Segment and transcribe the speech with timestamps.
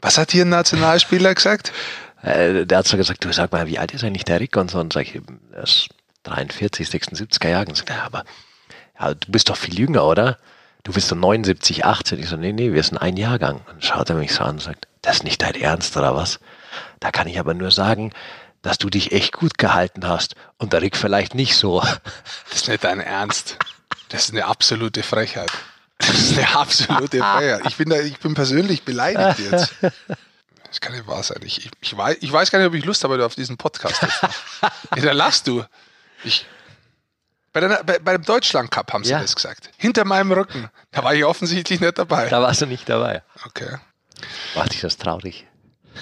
[0.00, 1.72] Was hat hier ein Nationalspieler gesagt?
[2.22, 4.56] Äh, der hat so gesagt, du sag mal, wie alt ist eigentlich der Rick?
[4.56, 5.20] Und so, und sag ich,
[5.52, 5.88] er ist
[6.24, 7.66] 43, 76er Jahre.
[7.66, 8.24] Und sagt er, aber
[8.98, 10.38] ja, du bist doch viel jünger, oder?
[10.82, 12.18] Du bist so 79, 18.
[12.18, 13.60] Ich so, nee, nee, wir sind ein Jahrgang.
[13.70, 16.40] Und schaut er mich so an und sagt, das ist nicht dein Ernst, oder was?
[17.00, 18.12] Da kann ich aber nur sagen,
[18.62, 21.80] dass du dich echt gut gehalten hast und der Rick vielleicht nicht so.
[21.80, 23.58] Das ist nicht dein Ernst.
[24.10, 25.50] Das ist eine absolute Frechheit.
[26.00, 27.62] Das ist eine absolute Frechheit.
[27.66, 29.74] Ich bin, da, ich bin persönlich beleidigt jetzt.
[30.70, 31.38] Das kann nicht wahr sein.
[31.42, 34.00] Ich, ich, ich, weiß, ich weiß gar nicht, ob ich Lust habe auf diesen Podcast.
[34.62, 35.64] ja, dann lachst du.
[36.22, 36.46] Ich,
[37.52, 39.20] bei, der, bei, bei dem Deutschland Cup haben sie Ja.
[39.20, 39.70] das gesagt.
[39.78, 40.70] Hinter meinem Rücken.
[40.92, 42.28] Da war ich offensichtlich nicht dabei.
[42.28, 43.24] Da warst du nicht dabei.
[43.46, 43.78] Okay.
[44.54, 45.44] Macht dich das traurig?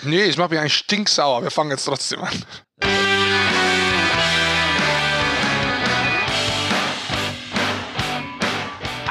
[0.02, 1.42] Nee, es macht mich eigentlich stinksauer.
[1.42, 2.44] Wir fangen jetzt trotzdem an.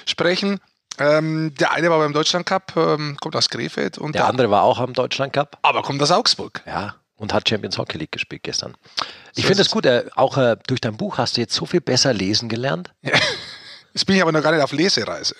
[0.05, 0.59] sprechen.
[0.97, 4.51] Ähm, der eine war beim Deutschland Cup, ähm, kommt aus Krefeld und Der der, andere
[4.51, 5.57] war auch am Deutschland Cup.
[5.61, 6.61] aber kommt aus Augsburg.
[6.65, 6.95] Ja.
[7.15, 8.75] Und hat Champions Hockey League gespielt gestern.
[9.35, 11.65] Ich So finde es gut, äh, auch äh, durch dein Buch hast du jetzt so
[11.65, 12.91] viel besser lesen gelernt.
[13.93, 15.35] Jetzt bin ich aber noch gar nicht auf Lesereise.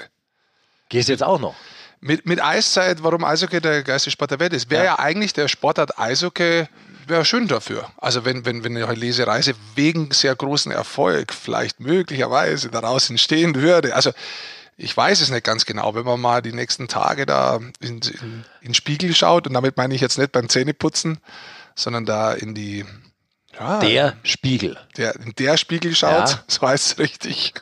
[0.89, 1.55] Gehst jetzt auch noch.
[2.01, 4.91] Mit, mit Eiszeit, warum Eishockey der geilste Sport der Welt ist, wäre ja.
[4.93, 4.99] Ja.
[4.99, 6.67] eigentlich der Sportart Eishockey
[7.07, 7.91] wäre schön dafür.
[7.97, 13.95] Also wenn, wenn, wenn eine Lesereise wegen sehr großen Erfolg vielleicht möglicherweise daraus entstehen würde.
[13.95, 14.11] Also
[14.77, 18.01] ich weiß es nicht ganz genau, wenn man mal die nächsten Tage da in, in,
[18.01, 21.19] in den Spiegel schaut, und damit meine ich jetzt nicht beim Zähneputzen,
[21.75, 22.83] sondern da in die
[23.59, 24.77] ja, Der Spiegel.
[24.97, 26.43] der, in der Spiegel schaut, Ja.
[26.47, 27.53] so heißt es richtig.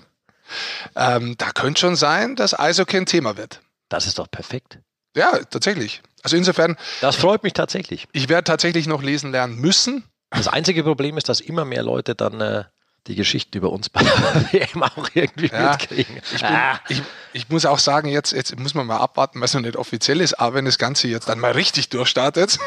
[0.95, 3.59] Ähm, da könnte schon sein, dass Eishockey ein Thema wird.
[3.89, 4.79] Das ist doch perfekt.
[5.15, 6.01] Ja, tatsächlich.
[6.23, 8.07] Also insofern, Das freut mich tatsächlich.
[8.13, 10.03] ich werde tatsächlich noch lesen lernen müssen.
[10.29, 12.63] Das einzige Problem ist, dass immer mehr Leute dann äh,
[13.07, 16.17] die Geschichten über uns bei der WM auch irgendwie Ja, mitkriegen.
[16.35, 17.01] Ich, bin, Ah, ich,
[17.33, 20.35] ich muss auch sagen, jetzt, jetzt muss man mal abwarten, was noch nicht offiziell ist,
[20.35, 22.59] aber wenn das Ganze jetzt dann mal richtig durchstartet.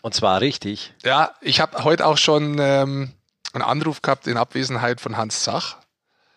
[0.00, 0.94] und zwar richtig.
[1.04, 3.12] Ja, ich habe heute auch schon ähm,
[3.52, 5.76] einen Anruf gehabt in Abwesenheit von Hans Zach.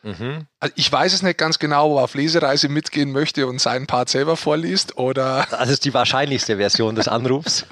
[0.04, 0.48] Mhm.
[0.60, 3.86] Also ich weiß es nicht ganz genau, ob er auf Lesereise mitgehen möchte und seinen
[3.88, 7.66] Part selber vorliest oder, Das ist die wahrscheinlichste Version des Anrufs.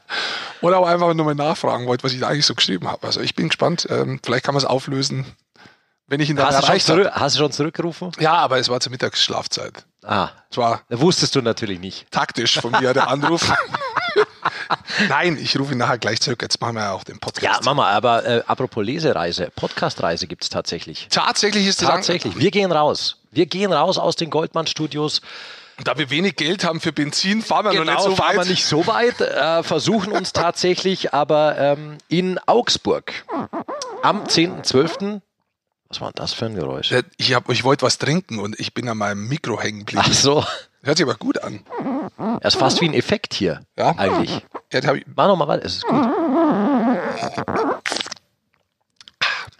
[0.60, 3.06] oder auch einfach nur mal nachfragen wollte, was ich da eigentlich so geschrieben habe.
[3.06, 3.86] Also ich bin gespannt.
[3.90, 5.26] Ähm, vielleicht kann man es auflösen,
[6.06, 7.10] wenn ich ihn dann Hast erreicht habe.
[7.12, 8.12] hast du schon zurückgerufen?
[8.20, 9.84] Ja, aber es war zur Mittagsschlafzeit.
[10.02, 12.10] Ah, Es war wusstest du natürlich nicht.
[12.10, 13.50] taktisch von mir der Anruf.
[15.08, 16.42] Nein, ich rufe ihn nachher gleich zurück.
[16.42, 17.64] Jetzt machen wir ja auch den Ja, Podcast.
[17.64, 21.08] Mama, aber äh, apropos Lesereise, Podcastreise gibt es tatsächlich.
[21.10, 22.38] Tatsächlich ist es Tatsächlich.
[22.38, 23.16] Wir gehen raus.
[23.30, 25.20] Wir gehen raus aus den Goldmann-Studios.
[25.82, 28.46] Da wir wenig Geld haben für Benzin, fahren wir noch nicht so Genau, fahren weit.
[28.46, 33.12] wir nicht so weit, äh, versuchen uns tatsächlich aber ähm, in Augsburg
[34.02, 35.20] am 10.12.
[35.88, 36.92] Was war denn das für ein Geräusch?
[36.92, 40.04] Äh, Ich, hab- ich wollte was trinken und ich bin an meinem Mikro hängen geblieben.
[40.08, 40.44] Ach so,
[40.84, 41.60] Hört sich aber gut an.
[42.42, 43.62] das ist fast wie ein Effekt hier.
[43.76, 43.96] Ja.
[43.96, 44.44] Eigentlich.
[44.72, 46.06] Ja, da Mach nochmal weiter, es ist gut.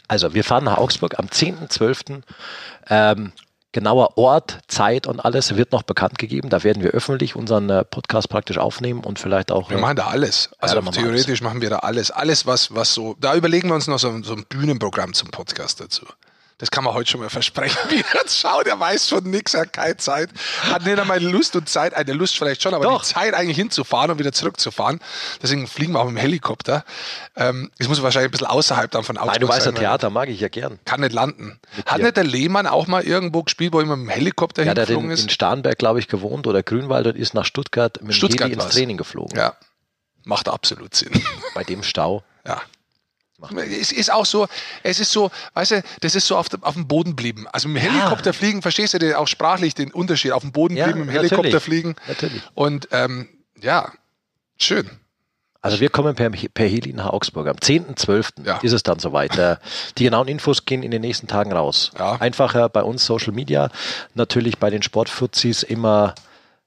[0.07, 2.23] Also, wir fahren nach Augsburg am 10.12.
[2.89, 3.33] Ähm,
[3.75, 6.49] Genauer Ort, Zeit und alles wird noch bekannt gegeben.
[6.49, 9.69] Da werden wir öffentlich unseren äh, Podcast praktisch aufnehmen und vielleicht auch.
[9.69, 10.51] Wir machen da alles.
[10.59, 12.13] Also ja, machen theoretisch machen wir da alles.
[12.13, 13.17] Alles, was, was so.
[13.19, 16.07] Da überlegen wir uns noch so, so ein Bühnenprogramm zum Podcast dazu.
[16.59, 17.77] Das kann man heute schon mal versprechen.
[17.89, 20.31] Wie er jetzt schaut, er weiß von nichts, er hat keine Zeit.
[20.63, 23.03] Hat nicht einmal Lust und Zeit, eine Lust vielleicht schon, aber Doch.
[23.03, 25.01] die Zeit eigentlich hinzufahren und wieder zurückzufahren.
[25.43, 26.85] Deswegen fliegen wir auch mit dem Helikopter.
[27.37, 30.11] Ähm, das muss wahrscheinlich ein bisschen außerhalb dann von Augsburg Nein, du weißt ja, Theater
[30.11, 30.79] mag ich ja gern.
[30.85, 31.59] Kann nicht landen.
[31.77, 32.05] Mit hat dir.
[32.05, 35.19] nicht der Lehmann auch mal irgendwo gespielt, wo er mit dem Helikopter ja, hingeflogen ist?
[35.19, 38.13] Der hat in Starnberg, glaube ich, gewohnt oder Grünwald und ist nach Stuttgart mit dem
[38.13, 39.37] Stuttgart Heli ins Training geflogen.
[39.37, 39.57] Ja,
[40.25, 41.13] macht absolut Sinn.
[41.55, 42.23] Bei dem Stau.
[42.47, 42.63] Ja.
[43.57, 44.47] Es ist auch so,
[44.83, 47.47] es ist so, weißt du, das ist so auf, auf dem Boden blieben.
[47.53, 48.33] Also dem Helikopter ja.
[48.33, 50.33] fliegen, verstehst du den, auch sprachlich den Unterschied?
[50.33, 51.97] Auf dem Boden ja, blieben, dem Helikopter fliegen.
[52.07, 52.43] Natürlich.
[52.55, 53.29] Und ähm,
[53.61, 53.93] ja,
[54.57, 54.89] schön.
[55.65, 57.49] Also wir kommen per, per Heli nach Augsburg.
[57.49, 58.45] Am 10.12.
[58.45, 58.59] Ja.
[58.59, 59.39] ist es dann soweit.
[59.39, 59.57] Äh,
[59.97, 61.91] die genauen Infos gehen in den nächsten Tagen raus.
[61.99, 62.17] Ja.
[62.21, 63.71] Einfacher bei uns Social Media,
[64.13, 66.15] natürlich bei den Sportfuzis immer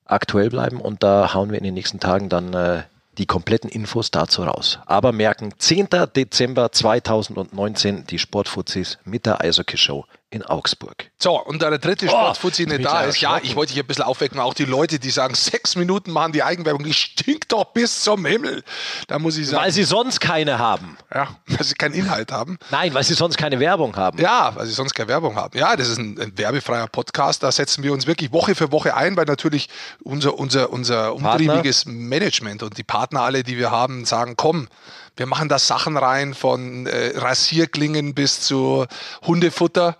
[0.05, 2.83] aktuell bleiben und da hauen wir in den nächsten Tagen dann äh,
[3.17, 4.79] die kompletten Infos dazu raus.
[4.85, 5.87] Aber merken, 10.
[6.15, 11.09] Dezember 2019 die Sportfuzis mit der Eishockey-Show in Augsburg.
[11.17, 13.87] So, und da der dritte Sportfuzzi oh, nicht da ist, ja, ich wollte dich ein
[13.87, 17.65] bisschen aufwecken, auch die Leute, die sagen, sechs Minuten machen die Eigenwerbung, die stinkt doch
[17.65, 18.63] bis zum Himmel.
[19.07, 19.63] Da muss ich sagen.
[19.63, 20.97] Weil sie sonst keine haben.
[21.13, 22.57] Ja, weil sie keinen Inhalt haben.
[22.71, 24.19] Nein, weil sie sonst keine Werbung haben.
[24.19, 25.57] Ja, weil sie sonst keine Werbung haben.
[25.57, 28.95] Ja, das ist ein, ein werbefreier Podcast, da setzen wir uns wirklich Woche für Woche
[28.95, 29.69] ein, weil natürlich
[30.03, 34.67] unser, unser, unser umtriebiges Management und die Partner alle, die wir haben, sagen, komm,
[35.15, 38.85] wir machen da Sachen rein von äh, Rasierklingen bis zu
[39.25, 39.95] Hundefutter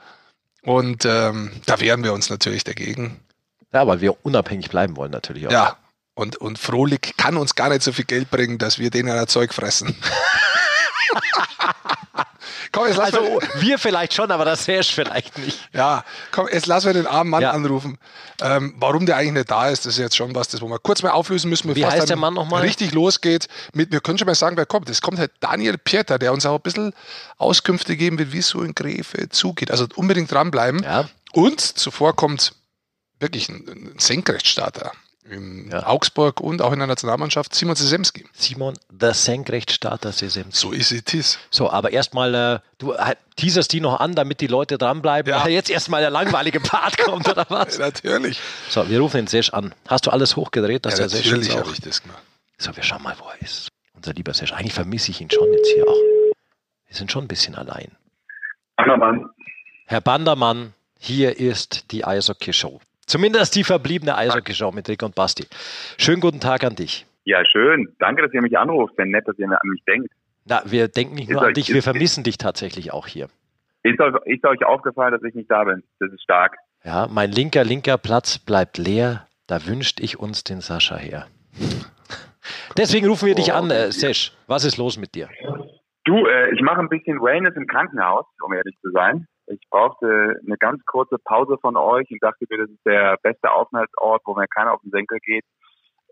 [0.63, 3.19] und ähm, da wehren wir uns natürlich dagegen.
[3.73, 5.51] Ja, weil wir unabhängig bleiben wollen natürlich auch.
[5.51, 5.77] Ja,
[6.17, 9.27] und, und Frohlich kann uns gar nicht so viel Geld bringen, dass wir denen ein
[9.27, 9.95] Zeug fressen.
[12.71, 15.59] komm, jetzt lass also wir, wir vielleicht schon, aber das Serge vielleicht nicht.
[15.73, 17.51] Ja, komm, jetzt lassen wir den armen Mann ja.
[17.51, 17.97] anrufen.
[18.41, 20.79] Ähm, warum der eigentlich nicht da ist, das ist jetzt schon was, das wo wir
[20.79, 22.23] kurz mal auflösen müssen, bevor es dann
[22.53, 23.47] richtig losgeht.
[23.73, 24.89] Mit, wir können schon mal sagen, wer kommt.
[24.89, 26.93] Es kommt halt Daniel Pieter, der uns auch ein bisschen
[27.37, 29.71] Auskünfte geben wird, wie es so in Gräfe zugeht.
[29.71, 30.83] Also unbedingt dranbleiben.
[30.83, 31.09] Ja.
[31.33, 32.53] Und zuvor kommt
[33.19, 34.91] wirklich ein, ein Senkrechtstarter
[35.29, 35.85] in ja.
[35.85, 38.25] Augsburg und auch in der Nationalmannschaft Simon Sesemski.
[38.33, 40.57] Simon, der Senkrechtstarter Sesemski.
[40.57, 41.39] So ist es.
[41.49, 45.43] So, aber erstmal, äh, du äh, teaserst die noch an, damit die Leute dranbleiben, ja.
[45.43, 47.77] weil jetzt erstmal der langweilige Part kommt, oder was?
[47.77, 48.39] natürlich.
[48.69, 49.73] So, wir rufen den Sesh an.
[49.87, 52.23] Hast du alles hochgedreht, dass ja, der Natürlich habe ich das gemacht.
[52.57, 53.69] So, wir schauen mal, wo er ist.
[53.93, 54.53] Unser lieber Sesh.
[54.53, 55.97] Eigentlich vermisse ich ihn schon jetzt hier auch.
[56.87, 57.91] Wir sind schon ein bisschen allein.
[58.77, 59.29] Bandermann.
[59.85, 62.79] Herr Bandermann, hier ist die Eishockey-Show.
[63.07, 65.45] Zumindest die verbliebene Eishockey-Show mit Rick und Basti.
[65.97, 67.05] Schönen guten Tag an dich.
[67.23, 67.87] Ja, schön.
[67.99, 68.95] Danke, dass ihr mich anruft.
[68.97, 70.11] Sehr nett, dass ihr an mich denkt.
[70.45, 73.29] Na, wir denken nicht nur ist an dich, wir vermissen dich tatsächlich auch hier.
[73.83, 75.83] Ist euch, ist euch aufgefallen, dass ich nicht da bin?
[75.99, 76.57] Das ist stark.
[76.83, 79.25] Ja, mein linker, linker Platz bleibt leer.
[79.47, 81.27] Da wünscht ich uns den Sascha her.
[82.77, 84.33] Deswegen rufen wir dich an, äh, Sesh.
[84.47, 85.29] Was ist los mit dir?
[86.03, 89.27] Du, äh, ich mache ein bisschen Wellness im Krankenhaus, um ehrlich zu sein.
[89.47, 93.51] Ich brauchte eine ganz kurze Pause von euch und dachte mir, das ist der beste
[93.51, 95.45] Aufenthaltsort, wo mir keiner auf den Senkel geht.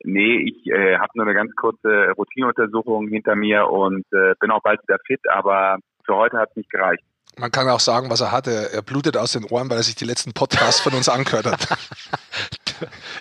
[0.04, 4.62] Nee, ich äh, habe nur eine ganz kurze Routineuntersuchung hinter mir und äh, bin auch
[4.62, 7.04] bald wieder fit, aber für heute hat es nicht gereicht.
[7.38, 8.70] Man kann auch sagen, was er hatte.
[8.72, 11.68] Er blutet aus den Ohren, weil er sich die letzten Podcasts von uns angehört hat.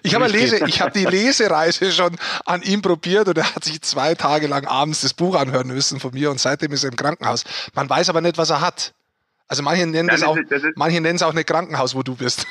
[0.03, 3.81] Ich habe Lese, ich habe die Lesereise schon an ihm probiert und er hat sich
[3.83, 6.97] zwei Tage lang abends das Buch anhören müssen von mir und seitdem ist er im
[6.97, 7.45] Krankenhaus.
[7.73, 8.95] Man weiß aber nicht, was er hat.
[9.55, 12.03] Also manche nennen das, auch, ist, das ist, manche nennen es auch nicht Krankenhaus, wo
[12.03, 12.45] du bist.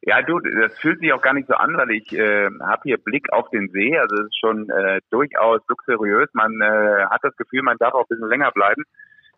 [0.00, 2.96] Ja, du, das fühlt sich auch gar nicht so an, weil ich äh, habe hier
[2.96, 3.98] Blick auf den See.
[3.98, 6.30] Also es ist schon äh, durchaus luxuriös.
[6.32, 8.84] Man äh, hat das Gefühl, man darf auch ein bisschen länger bleiben.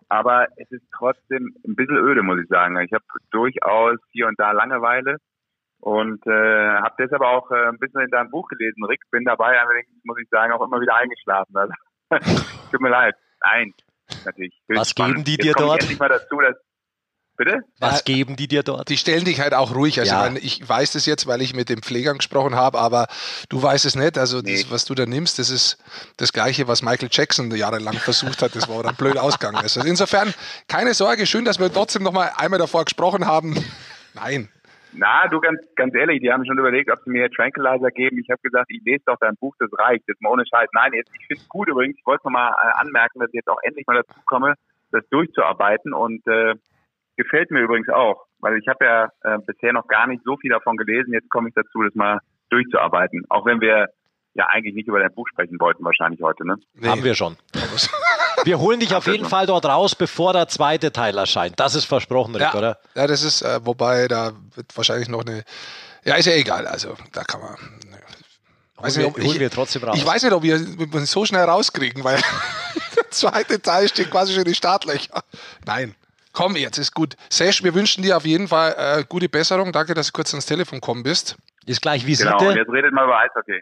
[0.09, 2.79] Aber es ist trotzdem ein bisschen öde, muss ich sagen.
[2.79, 5.17] Ich habe durchaus hier und da Langeweile
[5.81, 9.01] und äh, habe deshalb auch äh, ein bisschen in deinem Buch gelesen, Rick.
[9.11, 11.57] Bin dabei, allerdings muss ich sagen, auch immer wieder eingeschlafen.
[11.57, 11.73] Also,
[12.71, 13.17] tut mir leid.
[13.45, 13.75] Nein,
[14.25, 14.63] natürlich.
[14.69, 15.83] Was geben die dir dort?
[15.83, 16.57] Ich endlich mal dazu, dass
[17.39, 17.61] Bitte?
[17.79, 18.89] Was geben die dir dort?
[18.89, 20.01] Die stellen dich halt auch ruhig.
[20.01, 20.19] Also ja.
[20.19, 23.07] ich, meine, ich weiß das jetzt, weil ich mit den Pflegern gesprochen habe, aber
[23.49, 24.19] du weißt es nicht.
[24.19, 24.55] Also nee.
[24.55, 25.79] das, was du da nimmst, das ist
[26.17, 28.57] das Gleiche, was Michael Jackson jahrelang versucht hat.
[28.57, 29.57] Das war dann blöd ausgegangen.
[29.57, 30.35] Also insofern
[30.67, 31.27] keine Sorge.
[31.27, 33.55] Schön, dass wir trotzdem noch mal einmal davor gesprochen haben.
[34.15, 34.49] Nein.
[34.93, 38.19] Na, du ganz, ganz ehrlich, die haben schon überlegt, ob sie mir Tranquilizer geben.
[38.19, 40.09] Ich habe gesagt, ich lese doch dein Buch, das reicht.
[40.09, 40.71] Das ist mal ohne Scheiß.
[40.73, 41.97] Nein, jetzt, ich finde es gut übrigens.
[41.99, 44.55] Ich wollte noch mal äh, anmerken, dass ich jetzt auch endlich mal dazu komme,
[44.91, 46.55] das durchzuarbeiten und äh,
[47.19, 50.51] Gefällt mir übrigens auch, weil ich habe ja äh, bisher noch gar nicht so viel
[50.51, 51.13] davon gelesen.
[51.13, 53.25] Jetzt komme ich dazu, das mal durchzuarbeiten.
[53.29, 53.89] Auch wenn wir
[54.35, 56.55] ja eigentlich nicht über dein Buch sprechen wollten, wahrscheinlich heute, ne?
[56.75, 56.87] Nee.
[56.87, 57.37] Haben wir schon.
[58.45, 61.59] wir holen dich auf jeden Fall dort raus, bevor der zweite Teil erscheint.
[61.59, 62.55] Das ist versprochen, Rick, ja.
[62.55, 62.79] oder?
[62.95, 65.43] Ja, das ist, äh, wobei da wird wahrscheinlich noch eine.
[66.05, 66.69] Ja, ist ja egal.
[66.69, 67.51] Also da kann man.
[67.91, 67.99] Ne.
[68.77, 69.99] Weiß holen, nicht, wir, holen wir trotzdem raus.
[69.99, 72.21] Ich weiß nicht, ob wir uns so schnell rauskriegen, weil
[72.97, 75.21] der zweite Teil steht quasi schon in die Startlöcher.
[75.67, 75.97] Nein.
[76.39, 77.17] Komm, jetzt ist gut.
[77.31, 79.73] Sesh, wir wünschen dir auf jeden Fall äh, gute Besserung.
[79.73, 81.37] Danke, dass du kurz ans Telefon gekommen bist.
[81.67, 82.31] Ist gleich Visite.
[82.31, 83.61] Genau, und jetzt redet mal über Eishockey.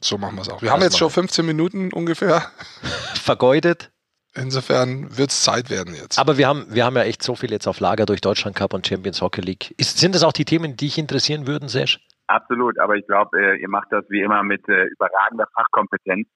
[0.00, 0.62] So machen wir es auch.
[0.62, 2.42] Wir das haben jetzt schon 15 Minuten ungefähr.
[3.20, 3.90] Vergeudet.
[4.36, 6.20] Insofern wird es Zeit werden jetzt.
[6.20, 8.72] Aber wir haben, wir haben ja echt so viel jetzt auf Lager durch Deutschland Cup
[8.72, 9.74] und Champions Hockey League.
[9.76, 11.98] Ist, sind das auch die Themen, die dich interessieren würden, Sesh?
[12.28, 16.28] Absolut, aber ich glaube, äh, ihr macht das wie immer mit äh, überragender Fachkompetenz.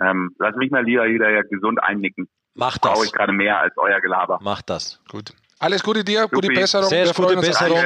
[0.00, 2.26] Ähm, lass mich mal lieber wieder ja gesund einnicken.
[2.56, 2.92] Mach das.
[2.92, 4.38] Brauche ich gerade mehr als euer Gelaber.
[4.42, 4.98] Mach das.
[5.08, 5.32] Gut.
[5.58, 6.34] Alles Gute dir, Supi.
[6.36, 6.88] gute Besserung.
[6.88, 7.80] Sehr gute Besserung.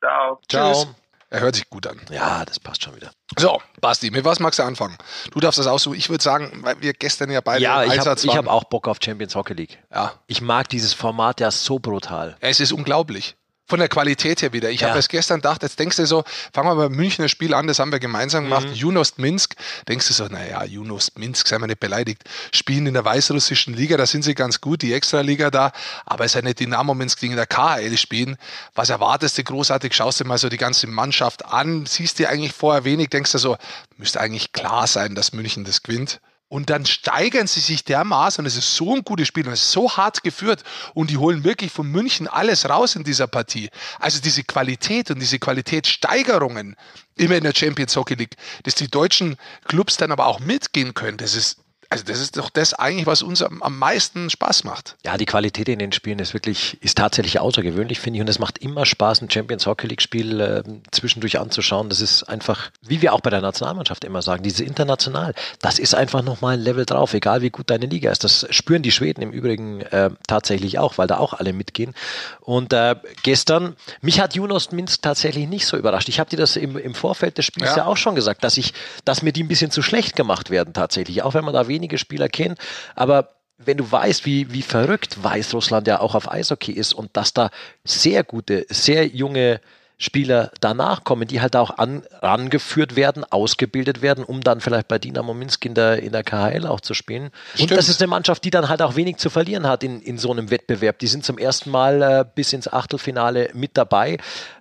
[0.00, 0.40] Ciao.
[0.48, 0.72] Ciao.
[0.72, 0.86] Tschüss.
[1.30, 1.98] Er hört sich gut an.
[2.10, 3.10] Ja, das passt schon wieder.
[3.38, 4.98] So, Basti, mit was magst du anfangen?
[5.30, 5.96] Du darfst das aussuchen.
[5.96, 8.36] Ich würde sagen, weil wir gestern ja beide Ja, im ich habe Einsatz waren.
[8.36, 9.82] hab auch Bock auf Champions Hockey League.
[9.90, 10.12] Ja.
[10.26, 12.36] Ich mag dieses Format ja so brutal.
[12.40, 13.34] Es ist unglaublich.
[13.72, 14.68] Von der Qualität her wieder.
[14.68, 14.90] Ich Ja.
[14.90, 17.78] habe es gestern gedacht, jetzt denkst du so, fangen wir beim Münchner Spiel an, das
[17.78, 18.74] haben wir gemeinsam gemacht, Mhm.
[18.74, 19.54] Junost Minsk.
[19.88, 23.96] Denkst du so, naja, Junost Minsk, sei mal nicht beleidigt, spielen in der weißrussischen Liga,
[23.96, 25.72] da sind sie ganz gut, die Extraliga da,
[26.04, 28.36] aber es ist ja nicht Dynamo Minsk, die in der KHL spielen.
[28.74, 29.94] Was erwartest du großartig?
[29.94, 33.38] Schaust dir mal so die ganze Mannschaft an, siehst dir eigentlich vorher wenig, denkst du
[33.38, 33.56] so,
[33.96, 36.20] müsste eigentlich klar sein, dass München das gewinnt.
[36.52, 39.62] Und dann steigern sie sich dermaßen und es ist so ein gutes Spiel und es
[39.62, 43.70] ist so hart geführt und die holen wirklich von München alles raus in dieser Partie.
[43.98, 46.76] Also diese Qualität und diese Qualitätssteigerungen
[47.16, 51.16] immer in der Champions Hockey League, dass die deutschen Clubs dann aber auch mitgehen können,
[51.16, 51.61] das ist,
[51.92, 54.96] also das ist doch das eigentlich, was uns am, am meisten Spaß macht.
[55.04, 58.20] Ja, die Qualität in den Spielen ist wirklich, ist tatsächlich außergewöhnlich, finde ich.
[58.22, 61.88] Und es macht immer Spaß, ein Champions Hockey League Spiel äh, zwischendurch anzuschauen.
[61.88, 65.94] Das ist einfach, wie wir auch bei der Nationalmannschaft immer sagen, diese international, das ist
[65.94, 68.24] einfach nochmal ein Level drauf, egal wie gut deine Liga ist.
[68.24, 71.94] Das spüren die Schweden im Übrigen äh, tatsächlich auch, weil da auch alle mitgehen.
[72.40, 76.08] Und äh, gestern, mich hat Junost Minsk tatsächlich nicht so überrascht.
[76.08, 77.76] Ich habe dir das im, im Vorfeld des Spiels ja.
[77.78, 77.86] Ja.
[77.86, 78.72] auch schon gesagt, dass ich,
[79.04, 81.98] dass mir die ein bisschen zu schlecht gemacht werden tatsächlich, auch wenn man da wenige
[81.98, 82.58] Spieler kennt.
[82.94, 87.34] Aber wenn du weißt, wie, wie verrückt Weißrussland ja auch auf Eishockey ist und dass
[87.34, 87.50] da
[87.84, 89.60] sehr gute, sehr junge
[89.98, 94.98] Spieler danach kommen, die halt auch an, rangeführt werden, ausgebildet werden, um dann vielleicht bei
[94.98, 97.24] Dynamo Minsk in der, in der KHL auch zu spielen.
[97.24, 97.70] Und Stimmt.
[97.72, 100.32] das ist eine Mannschaft, die dann halt auch wenig zu verlieren hat in, in so
[100.32, 100.98] einem Wettbewerb.
[100.98, 104.14] Die sind zum ersten Mal äh, bis ins Achtelfinale mit dabei,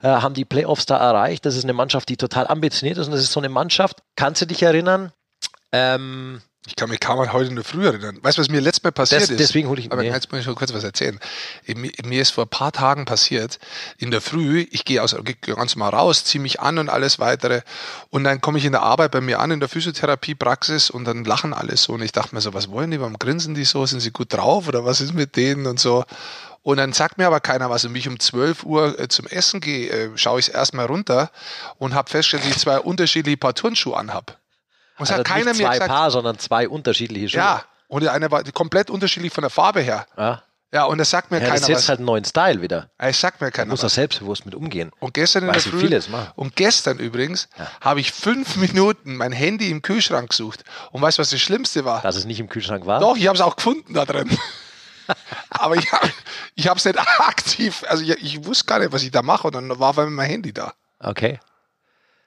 [0.03, 1.43] äh, haben die Playoffs da erreicht.
[1.47, 4.43] Das ist eine Mannschaft, die total ambitioniert ist und das ist so eine Mannschaft, kannst
[4.43, 5.11] du dich erinnern?
[5.71, 8.19] Ähm, Ich kann mich kaum an heute in der Früh erinnern.
[8.21, 9.39] Weißt du, was mir letztes Mal passiert Das- ist?
[9.39, 11.19] deswegen hole ich- Aber jetzt muss ich noch kurz was erzählen.
[11.65, 13.57] Mir, mir ist vor ein paar Tagen passiert,
[13.97, 17.17] in der Früh, ich gehe aus, gehe ganz mal raus, ziehe mich an und alles
[17.17, 17.61] weitere.
[18.11, 21.23] Und dann komme ich in der Arbeit bei mir an, in der Physiotherapiepraxis und dann
[21.25, 21.93] lachen alle so.
[21.93, 22.99] Und ich dachte mir so, was wollen die?
[22.99, 23.83] Warum grinsen die so?
[23.87, 26.05] Sind sie gut drauf oder was ist mit denen und so?
[26.63, 27.85] Und dann sagt mir aber keiner was.
[27.85, 30.85] Und wie ich um 12 Uhr äh, zum Essen gehe, äh, schaue ich es erstmal
[30.85, 31.31] runter
[31.79, 34.37] und habe festgestellt, dass ich zwei unterschiedliche Paar Turnschuhe anhab.
[35.01, 37.39] Und es also hat keiner nicht mir zwei gesagt, Paar, sondern zwei unterschiedliche Schuhe.
[37.39, 40.05] ja, und der eine war komplett unterschiedlich von der Farbe her.
[40.17, 40.41] Ja,
[40.73, 41.89] Ja, und das sagt mir ja das keiner setzt was.
[41.89, 42.89] halt einen neuen Style wieder.
[42.97, 43.95] Es sagt mir keiner Muss da was.
[43.95, 44.91] selbstbewusst mit umgehen.
[44.99, 46.31] Und gestern in der Früh, viele es machen.
[46.35, 47.49] und gestern übrigens,
[47.81, 50.63] habe ich fünf Minuten mein Handy im Kühlschrank gesucht.
[50.91, 52.01] Und weißt du, was das Schlimmste war?
[52.01, 53.01] Dass es nicht im Kühlschrank war?
[53.01, 54.29] Doch, ich habe es auch gefunden da drin.
[55.49, 59.21] Aber ich habe es nicht aktiv, also ich, ich wusste gar nicht, was ich da
[59.21, 59.47] mache.
[59.47, 60.73] Und dann war auf einmal mein Handy da.
[60.99, 61.39] Okay.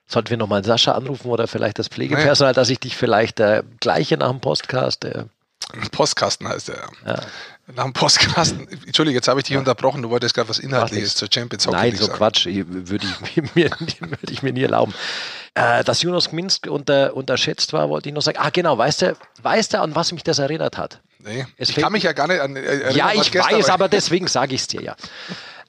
[0.06, 4.16] Sollten wir nochmal Sascha anrufen oder vielleicht das Pflegepersonal, dass ich dich vielleicht äh, gleiche
[4.16, 5.04] nach dem Podcast.
[5.04, 5.24] Äh,
[5.92, 6.88] Postkasten heißt der.
[7.06, 7.20] Ja.
[7.74, 8.68] Nach dem Postkasten.
[8.86, 10.02] Entschuldige, jetzt habe ich dich unterbrochen.
[10.02, 12.18] Du wolltest gerade was Inhaltliches zur Champions Hockey nein, so sagen.
[12.18, 12.46] Quatsch.
[12.46, 14.92] Würde ich, mir, würde ich mir nie erlauben.
[15.54, 18.38] Äh, dass Jonas Minsk unter, unterschätzt war, wollte ich noch sagen.
[18.38, 18.76] Ah, genau.
[18.76, 21.00] Weißt du, weißt du, an was mich das erinnert hat?
[21.20, 22.54] Nee, Es ich kann mich ja gar nicht an.
[22.54, 23.74] Äh, erinnern, ja, ich gestern weiß, war.
[23.74, 24.96] aber deswegen sage ich es dir ja.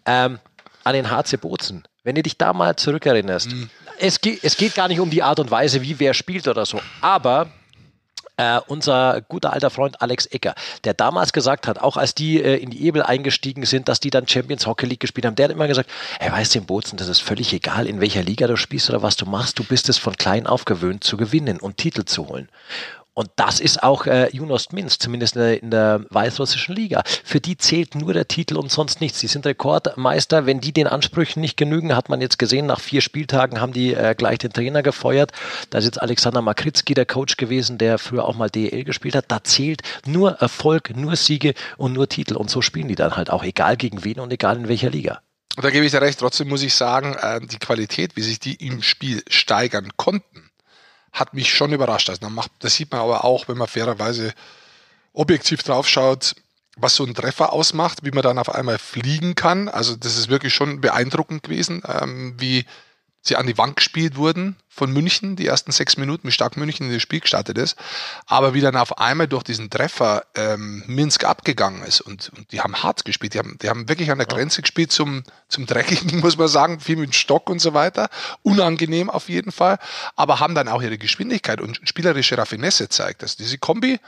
[0.06, 0.40] Ähm,
[0.84, 1.88] an den HC Bozen.
[2.06, 3.70] Wenn du dich da mal zurückerinnerst, Mhm.
[4.00, 6.66] es, geht, es geht gar nicht um die Art und Weise, wie wer spielt oder
[6.66, 7.48] so, aber
[8.38, 12.58] äh, unser guter alter Freund Alex Ecker, der damals gesagt hat, auch als die äh,
[12.58, 15.52] in die Ebel eingestiegen sind, dass die dann Champions Hockey League gespielt haben, der hat
[15.52, 18.56] immer gesagt, hey, weißt du, in Bozen, das ist völlig egal, in welcher Liga du
[18.58, 21.78] spielst oder was du machst, du bist es von klein auf gewöhnt zu gewinnen und
[21.78, 22.50] Titel zu holen.
[23.16, 27.02] Und das ist auch äh, Junost Minsk, zumindest in der, in der weißrussischen Liga.
[27.24, 29.22] Für die zählt nur der Titel und sonst nichts.
[29.22, 30.46] Die sind Rekordmeister.
[30.46, 33.94] Wenn die den Ansprüchen nicht genügen, hat man jetzt gesehen, nach vier Spieltagen haben die
[33.94, 35.32] äh, gleich den Trainer gefeuert.
[35.70, 39.26] Da ist jetzt Alexander Makritzki der Coach gewesen, der früher auch mal DEL gespielt hat.
[39.30, 42.36] Da zählt nur Erfolg, nur Siege und nur Titel.
[42.36, 45.22] Und so spielen die dann halt auch, egal gegen wen und egal in welcher Liga.
[45.56, 46.20] Und da gebe ich dir recht.
[46.20, 50.45] Trotzdem muss ich sagen, äh, die Qualität, wie sich die im Spiel steigern konnten,
[51.16, 52.10] hat mich schon überrascht.
[52.10, 54.34] Also macht, das sieht man aber auch, wenn man fairerweise
[55.14, 56.36] objektiv draufschaut,
[56.78, 59.70] was so ein Treffer ausmacht, wie man dann auf einmal fliegen kann.
[59.70, 62.66] Also das ist wirklich schon beeindruckend gewesen, ähm, wie
[63.22, 66.88] sie an die Wand gespielt wurden von München, die ersten sechs Minuten, wie stark München
[66.88, 67.78] in das Spiel gestartet ist,
[68.28, 72.60] aber wie dann auf einmal durch diesen Treffer ähm, Minsk abgegangen ist und, und, die
[72.60, 76.20] haben hart gespielt, die haben, die haben wirklich an der Grenze gespielt zum, zum Dreckigen,
[76.22, 78.10] muss man sagen, viel mit Stock und so weiter,
[78.44, 79.80] unangenehm auf jeden Fall,
[80.16, 83.24] aber haben dann auch ihre Geschwindigkeit und spielerische Raffinesse gezeigt.
[83.24, 84.00] Also diese Kombi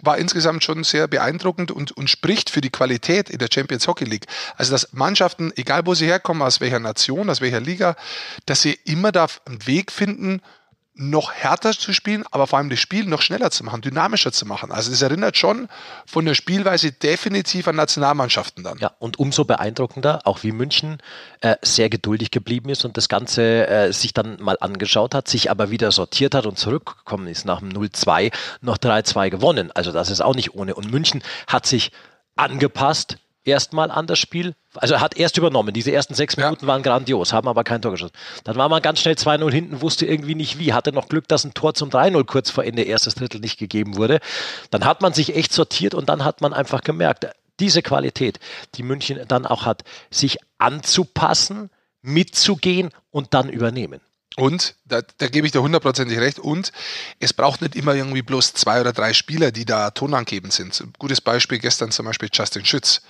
[0.00, 4.04] war insgesamt schon sehr beeindruckend und, und spricht für die Qualität in der Champions Hockey
[4.04, 4.26] League.
[4.56, 7.96] Also, dass Mannschaften, egal wo sie herkommen, aus welcher Nation, aus welcher Liga,
[8.46, 10.13] dass sie immer da einen Weg finden,
[10.96, 14.46] noch härter zu spielen, aber vor allem das Spiel noch schneller zu machen, dynamischer zu
[14.46, 14.70] machen.
[14.70, 15.68] Also das erinnert schon
[16.06, 18.78] von der Spielweise definitiv an Nationalmannschaften dann.
[18.78, 20.98] Ja, und umso beeindruckender, auch wie München
[21.40, 25.50] äh, sehr geduldig geblieben ist und das Ganze äh, sich dann mal angeschaut hat, sich
[25.50, 29.72] aber wieder sortiert hat und zurückgekommen ist nach dem 0-2, noch 3-2 gewonnen.
[29.72, 30.76] Also das ist auch nicht ohne.
[30.76, 31.90] Und München hat sich
[32.36, 34.54] angepasst, erstmal an das Spiel.
[34.74, 35.72] Also er hat erst übernommen.
[35.72, 36.68] Diese ersten sechs Minuten ja.
[36.68, 38.14] waren grandios, haben aber kein Tor geschossen.
[38.44, 40.72] Dann war man ganz schnell 2-0 hinten, wusste irgendwie nicht wie.
[40.72, 43.96] Hatte noch Glück, dass ein Tor zum 3-0 kurz vor Ende erstes Drittel nicht gegeben
[43.96, 44.20] wurde.
[44.70, 47.26] Dann hat man sich echt sortiert und dann hat man einfach gemerkt,
[47.60, 48.40] diese Qualität,
[48.74, 51.70] die München dann auch hat, sich anzupassen,
[52.02, 54.00] mitzugehen und dann übernehmen.
[54.36, 56.72] Und, da, da gebe ich dir hundertprozentig recht, und
[57.20, 60.80] es braucht nicht immer irgendwie bloß zwei oder drei Spieler, die da tonangebend sind.
[60.80, 63.02] Ein gutes Beispiel gestern zum Beispiel Justin Schütz,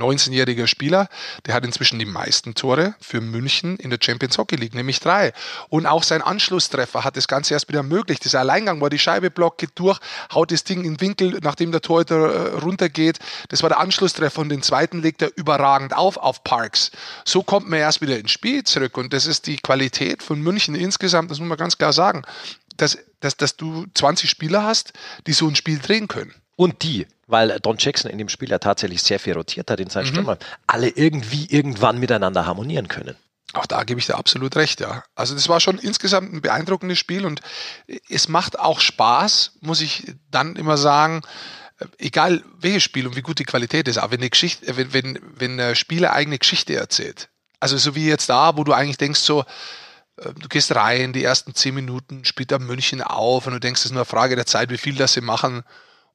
[0.00, 1.08] 19-jähriger Spieler,
[1.46, 5.32] der hat inzwischen die meisten Tore für München in der Champions Hockey League, nämlich drei.
[5.68, 8.24] Und auch sein Anschlusstreffer hat das Ganze erst wieder ermöglicht.
[8.24, 10.00] Dieser Alleingang, wo die Scheibe blockt, geht durch,
[10.34, 13.20] haut das Ding in den Winkel, nachdem der Torhüter äh, runtergeht.
[13.50, 16.90] Das war der Anschlusstreffer und den zweiten legt er überragend auf, auf Parks.
[17.24, 20.71] So kommt man erst wieder ins Spiel zurück und das ist die Qualität von München
[20.72, 22.22] München insgesamt, das muss man ganz klar sagen,
[22.76, 24.92] dass, dass, dass du 20 Spieler hast,
[25.26, 26.34] die so ein Spiel drehen können.
[26.56, 29.90] Und die, weil Don Jackson in dem Spiel ja tatsächlich sehr viel rotiert hat in
[29.90, 30.10] seinen mhm.
[30.10, 33.16] Stürmern, alle irgendwie irgendwann miteinander harmonieren können.
[33.54, 35.04] Auch da gebe ich dir absolut recht, ja.
[35.14, 37.40] Also das war schon insgesamt ein beeindruckendes Spiel und
[38.08, 41.22] es macht auch Spaß, muss ich dann immer sagen,
[41.98, 45.18] egal welches Spiel und wie gut die Qualität ist, aber wenn, eine Geschichte, wenn, wenn,
[45.36, 47.28] wenn ein Spieler eigene Geschichte erzählt.
[47.60, 49.44] Also so wie jetzt da, wo du eigentlich denkst so, äh,
[50.16, 53.86] du gehst rein, die ersten zehn Minuten spielt da München auf und du denkst, es
[53.86, 55.62] ist nur eine Frage der Zeit, wie viel das sie machen.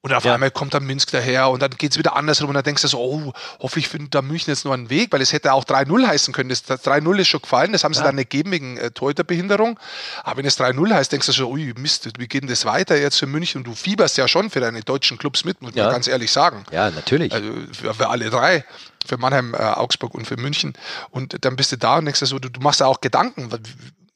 [0.01, 0.35] Und auf ja.
[0.35, 2.87] einmal kommt dann Minsk daher und dann geht es wieder andersrum und dann denkst du
[2.87, 6.07] so, oh, hoffentlich findet da München jetzt nur einen Weg, weil es hätte auch 3-0
[6.07, 6.49] heißen können.
[6.49, 8.05] Das 3-0 ist schon gefallen, das haben sie ja.
[8.05, 9.79] dann nicht gegeben wegen äh, Torhüterbehinderung.
[10.23, 12.95] Aber wenn es 3-0 heißt, denkst du so, ui, Mist, wie geht denn das weiter
[12.95, 13.59] jetzt für München?
[13.59, 15.85] Und du fieberst ja schon für deine deutschen Clubs mit, muss ja.
[15.85, 16.63] man ganz ehrlich sagen.
[16.71, 17.33] Ja, natürlich.
[17.33, 18.63] Also für, für alle drei
[19.05, 20.73] für Mannheim, äh, Augsburg und für München.
[21.09, 23.49] Und dann bist du da und denkst so, du, du machst ja auch Gedanken,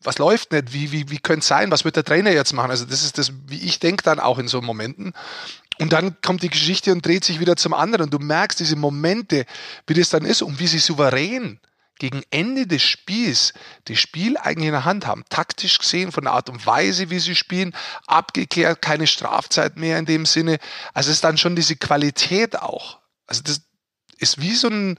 [0.03, 2.71] was läuft nicht, wie, wie, wie könnte es sein, was wird der Trainer jetzt machen?
[2.71, 5.13] Also das ist das, wie ich denke dann auch in so Momenten.
[5.79, 8.09] Und dann kommt die Geschichte und dreht sich wieder zum anderen.
[8.09, 9.45] Du merkst diese Momente,
[9.87, 11.59] wie das dann ist und wie sie souverän
[12.01, 13.53] gegen Ende des Spiels
[13.85, 15.23] das Spiel eigentlich in der Hand haben.
[15.29, 17.75] Taktisch gesehen, von der Art und Weise, wie sie spielen,
[18.07, 20.57] abgeklärt, keine Strafzeit mehr in dem Sinne.
[20.95, 22.97] Also es ist dann schon diese Qualität auch.
[23.27, 23.61] Also das
[24.17, 24.97] ist wie so ein,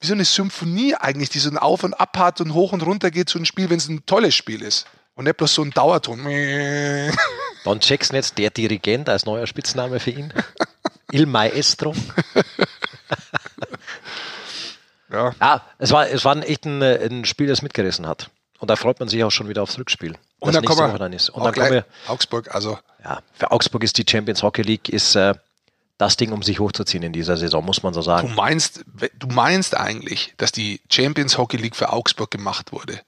[0.00, 2.82] wie so eine Symphonie eigentlich, die so ein Auf und Ab hat und hoch und
[2.82, 4.86] runter geht, so ein Spiel, wenn es ein tolles Spiel ist.
[5.14, 6.26] Und nicht bloß so ein Dauerton.
[7.64, 10.32] Don Jackson jetzt, der Dirigent als neuer Spitzname für ihn.
[11.10, 11.94] Il Maestro.
[15.10, 15.32] ja.
[15.40, 18.30] ja, es war, es war echt ein, ein Spiel, das mitgerissen hat.
[18.58, 20.16] Und da freut man sich auch schon wieder aufs Rückspiel.
[20.40, 21.30] Und dann kommen wir, dann ist.
[21.30, 22.78] Und dann kommen wir, Augsburg, also.
[23.02, 25.34] Ja, für Augsburg ist die Champions Hockey League ist äh,
[25.98, 28.28] das Ding, um sich hochzuziehen in dieser Saison, muss man so sagen.
[28.28, 28.84] Du meinst,
[29.18, 33.00] du meinst eigentlich, dass die Champions Hockey League für Augsburg gemacht wurde?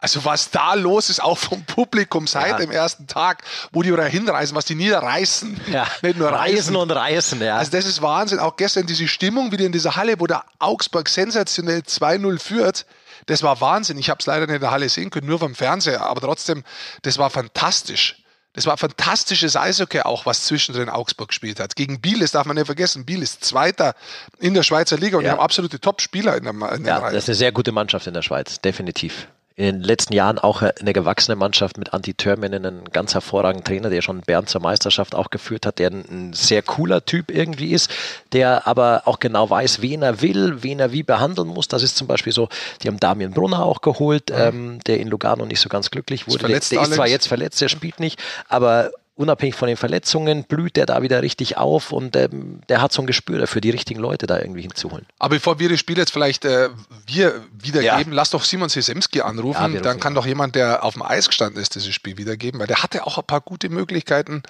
[0.00, 2.56] Also was da los ist, auch vom Publikum seit ja.
[2.58, 5.60] dem ersten Tag, wo die wieder hinreisen, was die niederreißen.
[5.72, 5.88] Ja.
[6.02, 6.56] Nicht nur reisen.
[6.56, 7.56] reisen und reißen, ja.
[7.56, 8.38] Also das ist Wahnsinn.
[8.38, 12.86] Auch gestern diese Stimmung wieder in dieser Halle, wo der Augsburg sensationell 2-0 führt.
[13.26, 13.98] Das war Wahnsinn.
[13.98, 16.02] Ich habe es leider nicht in der Halle sehen können, nur vom Fernseher.
[16.02, 16.62] Aber trotzdem,
[17.02, 18.22] das war fantastisch.
[18.52, 21.74] Das war fantastisches Eishockey auch, was zwischendrin Augsburg gespielt hat.
[21.74, 23.04] Gegen Biel, das darf man nicht vergessen.
[23.04, 23.94] Biel ist Zweiter
[24.38, 25.30] in der Schweizer Liga und ja.
[25.30, 27.12] die haben absolute Top-Spieler in der, in der ja, Reihe.
[27.12, 30.62] Das ist eine sehr gute Mannschaft in der Schweiz, definitiv in den letzten Jahren auch
[30.62, 35.16] eine gewachsene Mannschaft mit Anti Törminen, einen ganz hervorragenden Trainer, der schon Bern zur Meisterschaft
[35.16, 37.90] auch geführt hat, der ein sehr cooler Typ irgendwie ist,
[38.32, 41.66] der aber auch genau weiß, wen er will, wen er wie behandeln muss.
[41.66, 42.48] Das ist zum Beispiel so,
[42.82, 44.36] die haben Damien Brunner auch geholt, mhm.
[44.36, 46.52] ähm, der in Lugano nicht so ganz glücklich wurde.
[46.52, 50.44] Ist der, der ist zwar jetzt verletzt, der spielt nicht, aber unabhängig von den Verletzungen,
[50.44, 53.70] blüht der da wieder richtig auf und ähm, der hat so ein Gespür dafür, die
[53.70, 55.06] richtigen Leute da irgendwie hinzuholen.
[55.18, 56.68] Aber bevor wir das Spiel jetzt vielleicht äh,
[57.06, 58.16] wir wiedergeben, ja.
[58.16, 61.60] lass doch Simon Sesemski anrufen, ja, dann kann doch jemand, der auf dem Eis gestanden
[61.60, 64.42] ist, dieses Spiel wiedergeben, weil der hatte auch ein paar gute Möglichkeiten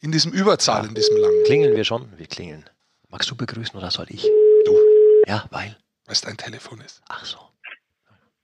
[0.00, 0.88] in diesem Überzahl, ja.
[0.88, 1.44] in diesem langen.
[1.44, 2.08] Klingeln wir schon?
[2.16, 2.64] Wir klingeln.
[3.10, 4.22] Magst du begrüßen oder soll ich?
[4.64, 4.76] Du.
[5.26, 5.76] Ja, weil.
[6.06, 7.02] Weil es dein Telefon ist.
[7.08, 7.38] Ach so.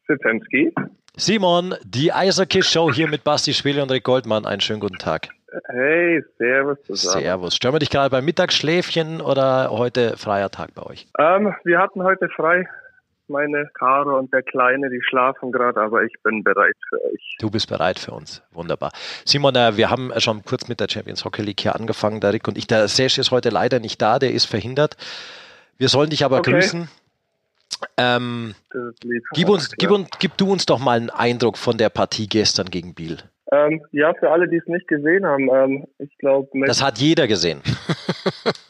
[0.09, 0.73] Sitensky.
[1.17, 4.47] Simon, die Eishockey-Show hier mit Basti Schwele und Rick Goldmann.
[4.47, 5.29] Einen schönen guten Tag.
[5.69, 7.25] Hey, servus zusammen.
[7.25, 7.57] Servus.
[7.57, 11.07] Stören wir dich gerade beim Mittagsschläfchen oder heute freier Tag bei euch?
[11.19, 12.69] Ähm, wir hatten heute frei.
[13.29, 17.37] Meine Caro und der Kleine, die schlafen gerade, aber ich bin bereit für euch.
[17.39, 18.43] Du bist bereit für uns.
[18.51, 18.91] Wunderbar.
[19.25, 22.49] Simon, äh, wir haben schon kurz mit der Champions Hockey League hier angefangen, der Rick
[22.49, 22.67] und ich.
[22.67, 24.97] Der Serge ist heute leider nicht da, der ist verhindert.
[25.79, 26.53] Wir sollen dich aber okay.
[26.53, 26.89] grüßen.
[27.97, 28.55] Ähm,
[29.33, 32.69] gib, uns, gib, uns, gib du uns doch mal einen Eindruck von der Partie gestern
[32.69, 33.19] gegen Biel.
[33.53, 36.49] Ähm, ja, für alle, die es nicht gesehen haben, ähm, ich glaube.
[36.67, 37.61] Das hat jeder gesehen.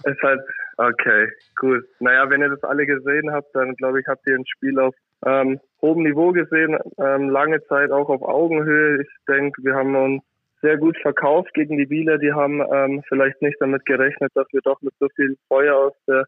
[0.04, 0.40] es hat,
[0.78, 1.84] okay, gut.
[1.98, 4.94] Naja, wenn ihr das alle gesehen habt, dann glaube ich, habt ihr ein Spiel auf
[5.26, 9.02] ähm, hohem Niveau gesehen, ähm, lange Zeit auch auf Augenhöhe.
[9.02, 10.22] Ich denke, wir haben uns
[10.62, 12.16] sehr gut verkauft gegen die Bieler.
[12.16, 15.92] Die haben ähm, vielleicht nicht damit gerechnet, dass wir doch mit so viel Feuer aus
[16.06, 16.24] der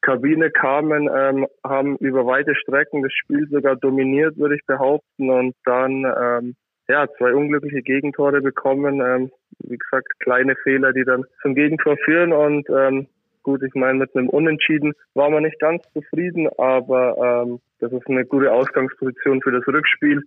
[0.00, 5.54] Kabine kamen, ähm, haben über weite Strecken das Spiel sogar dominiert, würde ich behaupten, und
[5.64, 6.54] dann
[6.88, 9.00] ja zwei unglückliche Gegentore bekommen.
[9.00, 13.06] Ähm, wie gesagt, kleine Fehler, die dann zum Gegentor führen und ähm,
[13.42, 18.08] gut, ich meine, mit einem Unentschieden war man nicht ganz zufrieden, aber ähm, das ist
[18.08, 20.22] eine gute Ausgangsposition für das Rückspiel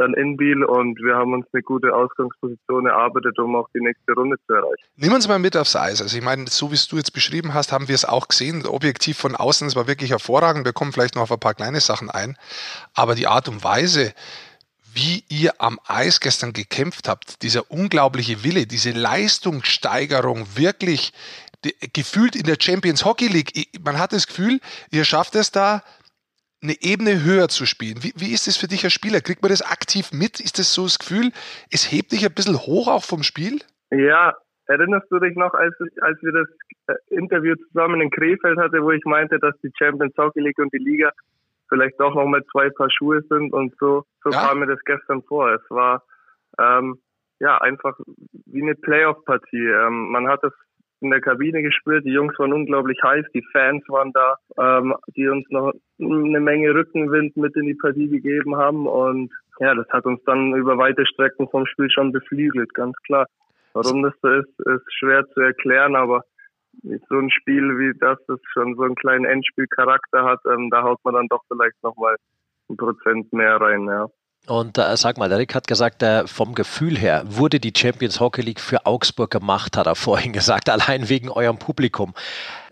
[0.00, 4.12] dann in Biel und wir haben uns eine gute Ausgangsposition erarbeitet, um auch die nächste
[4.12, 4.88] Runde zu erreichen.
[4.96, 6.00] Nimm uns mal mit aufs Eis.
[6.00, 8.64] Also ich meine, so wie es du jetzt beschrieben hast, haben wir es auch gesehen.
[8.66, 10.64] Objektiv von außen, es war wirklich hervorragend.
[10.64, 12.36] Wir kommen vielleicht noch auf ein paar kleine Sachen ein.
[12.94, 14.14] Aber die Art und Weise,
[14.94, 21.12] wie ihr am Eis gestern gekämpft habt, dieser unglaubliche Wille, diese Leistungssteigerung wirklich
[21.64, 23.52] die, gefühlt in der Champions Hockey League.
[23.84, 25.82] Man hat das Gefühl, ihr schafft es da,
[26.62, 28.02] eine Ebene höher zu spielen.
[28.02, 29.20] Wie, wie ist das für dich als Spieler?
[29.20, 30.40] Kriegt man das aktiv mit?
[30.40, 31.32] Ist das so das Gefühl,
[31.70, 33.60] es hebt dich ein bisschen hoch auch vom Spiel?
[33.90, 34.34] Ja,
[34.66, 36.48] erinnerst du dich noch, als, als wir das
[36.88, 40.72] äh, Interview zusammen in Krefeld hatten, wo ich meinte, dass die Champions Hockey League und
[40.72, 41.12] die Liga
[41.70, 44.46] vielleicht doch noch mal zwei Paar Schuhe sind und so, so ja.
[44.46, 45.50] kam mir das gestern vor.
[45.50, 46.02] Es war
[46.58, 46.98] ähm,
[47.38, 47.98] ja einfach
[48.46, 49.66] wie eine Playoff-Partie.
[49.66, 50.52] Ähm, man hat es
[51.00, 52.04] in der Kabine gespielt.
[52.04, 56.74] Die Jungs waren unglaublich heiß, die Fans waren da, ähm, die uns noch eine Menge
[56.74, 58.86] Rückenwind mit in die Partie gegeben haben.
[58.86, 63.26] Und ja, das hat uns dann über weite Strecken vom Spiel schon beflügelt, ganz klar.
[63.72, 66.22] Warum das so ist, ist schwer zu erklären, aber
[66.82, 70.98] so ein Spiel wie das, das schon so einen kleinen Endspielcharakter hat, ähm, da haut
[71.04, 72.16] man dann doch vielleicht nochmal
[72.68, 74.06] ein Prozent mehr rein, ja.
[74.46, 78.20] Und äh, sag mal, der Rick hat gesagt, äh, vom Gefühl her wurde die Champions
[78.20, 82.14] Hockey League für Augsburg gemacht, hat er vorhin gesagt, allein wegen eurem Publikum.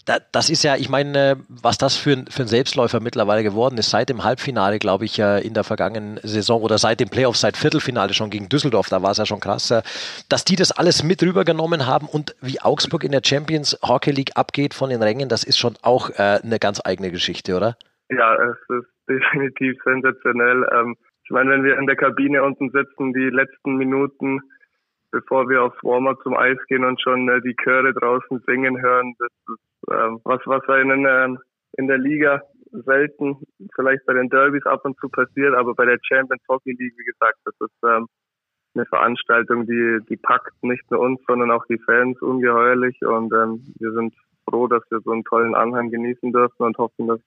[0.08, 3.76] Da, das ist ja, ich meine, was das für ein, für ein Selbstläufer mittlerweile geworden
[3.76, 7.36] ist, seit dem Halbfinale, glaube ich, äh, in der vergangenen Saison oder seit dem Playoff,
[7.36, 9.82] seit Viertelfinale schon gegen Düsseldorf, da war es ja schon krass, äh,
[10.30, 14.30] dass die das alles mit rübergenommen haben und wie Augsburg in der Champions Hockey League
[14.34, 17.76] abgeht von den Rängen, das ist schon auch äh, eine ganz eigene Geschichte, oder?
[18.08, 20.66] Ja, es ist definitiv sensationell.
[20.72, 24.40] Ähm, ich meine, wenn wir in der Kabine unten sitzen, die letzten Minuten,
[25.10, 29.14] bevor wir aufs Warm-up zum Eis gehen und schon äh, die Chöre draußen singen hören,
[29.18, 31.38] das ist äh, was, was einen äh,
[31.76, 32.42] in der Liga
[32.72, 33.36] selten,
[33.74, 37.04] vielleicht bei den Derbys ab und zu passiert, aber bei der Champions Hockey League, wie
[37.04, 38.06] gesagt, das ist ähm,
[38.74, 43.64] eine Veranstaltung, die, die packt nicht nur uns, sondern auch die Fans ungeheuerlich und ähm,
[43.78, 44.14] wir sind
[44.48, 47.20] froh, dass wir so einen tollen Anhang genießen dürfen und hoffen, dass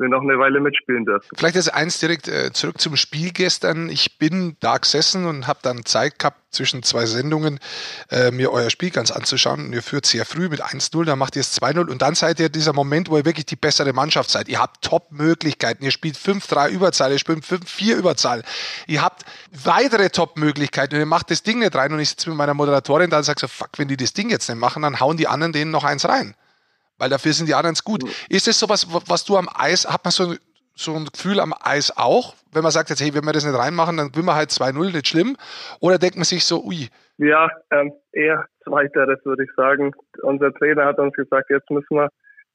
[0.00, 1.28] wir noch eine Weile mitspielen dürfen.
[1.36, 3.88] Vielleicht jetzt eins direkt äh, zurück zum Spiel gestern.
[3.88, 7.60] Ich bin da gesessen und habe dann Zeit gehabt, zwischen zwei Sendungen
[8.10, 9.66] äh, mir euer Spiel ganz anzuschauen.
[9.66, 12.40] Und ihr führt sehr früh mit 1-0, dann macht ihr es 2-0 und dann seid
[12.40, 14.48] ihr dieser Moment, wo ihr wirklich die bessere Mannschaft seid.
[14.48, 15.84] Ihr habt Top-Möglichkeiten.
[15.84, 18.42] Ihr spielt 5-3 Überzahl, ihr spielt 5-4 Überzahl.
[18.86, 21.92] Ihr habt weitere Top-Möglichkeiten und ihr macht das Ding nicht rein.
[21.92, 24.30] Und ich sitze mit meiner Moderatorin da und sage so, fuck, wenn die das Ding
[24.30, 26.34] jetzt nicht machen, dann hauen die anderen denen noch eins rein
[27.00, 28.04] weil dafür sind die anderen gut.
[28.04, 28.10] Mhm.
[28.28, 30.34] Ist es sowas, was du am Eis, hat man so,
[30.74, 33.58] so ein Gefühl am Eis auch, wenn man sagt jetzt, hey, wenn wir das nicht
[33.58, 35.36] reinmachen, dann will man halt 2-0, nicht schlimm?
[35.80, 36.88] Oder denkt man sich so, ui?
[37.18, 39.92] Ja, ähm, eher zweiteres würde ich sagen.
[40.22, 42.08] Unser Trainer hat uns gesagt, jetzt müssen wir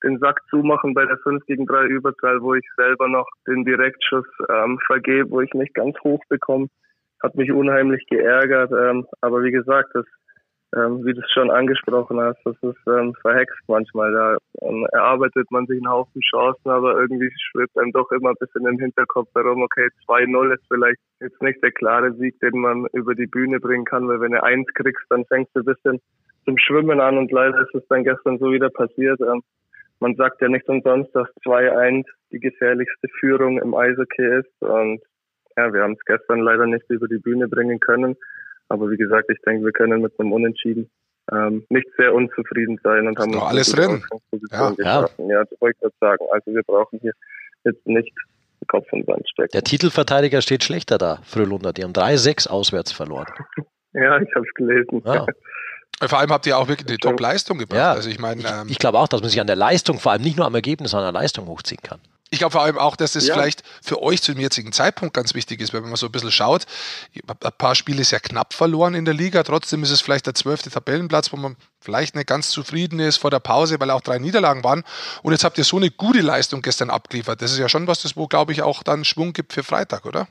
[0.03, 4.25] den Sack zumachen bei der 5 gegen 3 Überzahl, wo ich selber noch den Direktschuss
[4.49, 6.67] ähm, vergebe, wo ich nicht ganz hoch bekomme.
[7.23, 8.71] Hat mich unheimlich geärgert.
[8.71, 10.05] Ähm, aber wie gesagt, das
[10.75, 14.11] ähm, wie du es schon angesprochen hast, das ist ähm, verhext manchmal.
[14.11, 18.39] Da ähm, erarbeitet man sich einen Haufen Chancen, aber irgendwie schwebt einem doch immer ein
[18.39, 22.87] bisschen im Hinterkopf herum, okay, 2-0 ist vielleicht jetzt nicht der klare Sieg, den man
[22.93, 26.01] über die Bühne bringen kann, weil wenn du eins kriegst, dann fängst du ein bisschen
[26.43, 29.19] zum Schwimmen an und leider ist es dann gestern so wieder passiert.
[29.21, 29.41] Ähm,
[30.01, 35.01] man sagt ja nicht umsonst, dass 2-1 die gefährlichste Führung im Eishockey ist und
[35.57, 38.17] ja, wir haben es gestern leider nicht über die Bühne bringen können.
[38.69, 40.89] Aber wie gesagt, ich denke, wir können mit einem Unentschieden
[41.31, 44.03] ähm, nicht sehr unzufrieden sein und haben uns alles drin.
[44.51, 45.09] Ja, ja.
[45.17, 46.25] ja, das wollte ich sagen.
[46.31, 47.13] Also wir brauchen hier
[47.63, 48.13] jetzt nicht
[48.61, 49.51] den Kopf in den Sand stecken.
[49.53, 51.73] Der Titelverteidiger steht schlechter da, Frölunder.
[51.73, 53.27] Die haben 3-6 auswärts verloren.
[53.93, 55.01] ja, ich habe es gelesen.
[55.05, 55.25] Ja.
[56.01, 57.77] Vor allem habt ihr auch wirklich eine Top-Leistung gebracht.
[57.77, 59.99] Ja, also ich meine, ähm, ich, ich glaube auch, dass man sich an der Leistung,
[59.99, 61.99] vor allem nicht nur am Ergebnis, sondern an der Leistung hochziehen kann.
[62.31, 63.35] Ich glaube vor allem auch, dass das ja.
[63.35, 66.11] vielleicht für euch zu dem jetzigen Zeitpunkt ganz wichtig ist, weil wenn man so ein
[66.11, 66.65] bisschen schaut,
[67.15, 70.71] ein paar Spiele sehr knapp verloren in der Liga, trotzdem ist es vielleicht der zwölfte
[70.71, 74.63] Tabellenplatz, wo man vielleicht nicht ganz zufrieden ist vor der Pause, weil auch drei Niederlagen
[74.63, 74.83] waren.
[75.21, 77.41] Und jetzt habt ihr so eine gute Leistung gestern abgeliefert.
[77.41, 80.05] Das ist ja schon was, das wo, glaube ich, auch dann Schwung gibt für Freitag,
[80.05, 80.27] oder?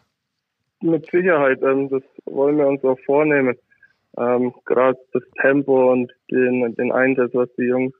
[0.80, 3.57] Mit Sicherheit, ähm, das wollen wir uns auch vornehmen.
[4.18, 7.94] Ähm, Gerade das Tempo und den, den Einsatz, was die Jungs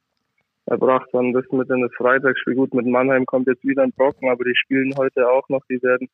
[0.67, 1.33] erbracht haben.
[1.33, 2.55] Das mit in das Freitagsspiel.
[2.55, 5.63] Gut, mit Mannheim kommt jetzt wieder ein Brocken, aber die spielen heute auch noch.
[5.69, 6.09] Die werden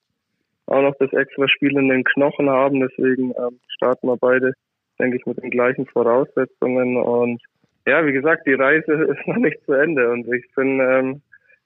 [0.66, 2.80] auch noch das extra Spiel in den Knochen haben.
[2.80, 4.52] Deswegen ähm, starten wir beide,
[4.98, 6.96] denke ich, mit den gleichen Voraussetzungen.
[6.96, 7.40] Und
[7.86, 10.10] ja, wie gesagt, die Reise ist noch nicht zu Ende.
[10.10, 11.22] Und ich bin ähm,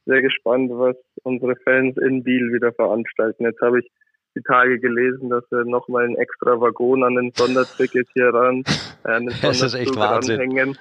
[0.06, 3.44] sehr gespannt, was unsere Fans in Biel wieder veranstalten.
[3.44, 3.90] Jetzt habe ich
[4.36, 8.64] die Tage gelesen, dass wir nochmal einen extra Waggon an den Sonderticket hier ran,
[9.04, 10.76] äh, an den das ist echt Wahnsinn.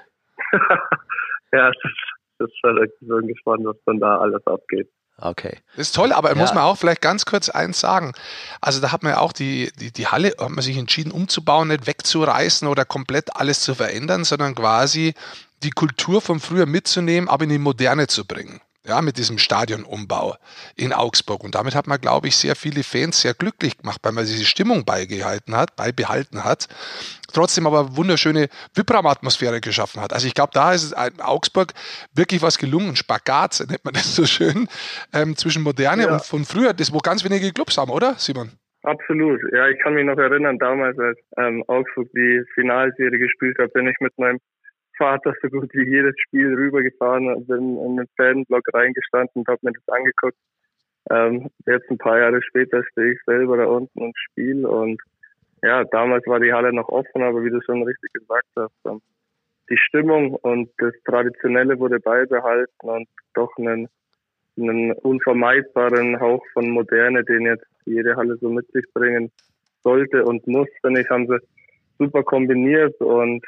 [1.54, 1.92] ja, das,
[2.40, 2.94] das ist.
[3.02, 4.90] Ich bin gespannt, was dann da alles abgeht.
[5.18, 5.60] Okay.
[5.78, 6.36] Das ist toll, aber ja.
[6.36, 8.14] muss man auch vielleicht ganz kurz eins sagen.
[8.62, 11.68] Also da hat man ja auch die, die, die Halle, hat man sich entschieden umzubauen,
[11.68, 15.14] nicht wegzureißen oder komplett alles zu verändern, sondern quasi
[15.62, 20.36] die Kultur von früher mitzunehmen, aber in die Moderne zu bringen ja, mit diesem Stadionumbau
[20.76, 21.44] in Augsburg.
[21.44, 24.46] Und damit hat man, glaube ich, sehr viele Fans sehr glücklich gemacht, weil man diese
[24.46, 26.68] Stimmung beigehalten hat, beibehalten hat.
[27.34, 30.14] Trotzdem aber wunderschöne Vibram-Atmosphäre geschaffen hat.
[30.14, 31.74] Also ich glaube, da ist es in Augsburg
[32.14, 32.96] wirklich was gelungen.
[32.96, 34.68] Spagat nennt man das so schön,
[35.14, 36.14] ähm, zwischen Moderne ja.
[36.14, 38.52] und von früher, das wo ganz wenige Clubs haben, oder Simon?
[38.84, 39.40] Absolut.
[39.54, 43.88] Ja, ich kann mich noch erinnern, damals, als ähm, Augsburg die Finalserie gespielt hat, bin
[43.88, 44.40] ich mit meinem
[44.98, 49.74] Vater so gut wie jedes Spiel rübergefahren, bin in den Fanblock reingestanden und habe mir
[49.74, 50.38] das angeguckt.
[51.10, 55.02] Ähm, jetzt ein paar Jahre später stehe ich selber da unten und spiele und
[55.62, 59.02] ja, damals war die Halle noch offen, aber wie du schon richtig gesagt hast, ähm,
[59.70, 63.88] die Stimmung und das Traditionelle wurde beibehalten und doch einen,
[64.58, 69.32] einen unvermeidbaren Hauch von Moderne, den jetzt jede Halle so mit sich bringen
[69.84, 71.40] sollte und muss, finde ich, haben sie
[71.98, 73.46] super kombiniert und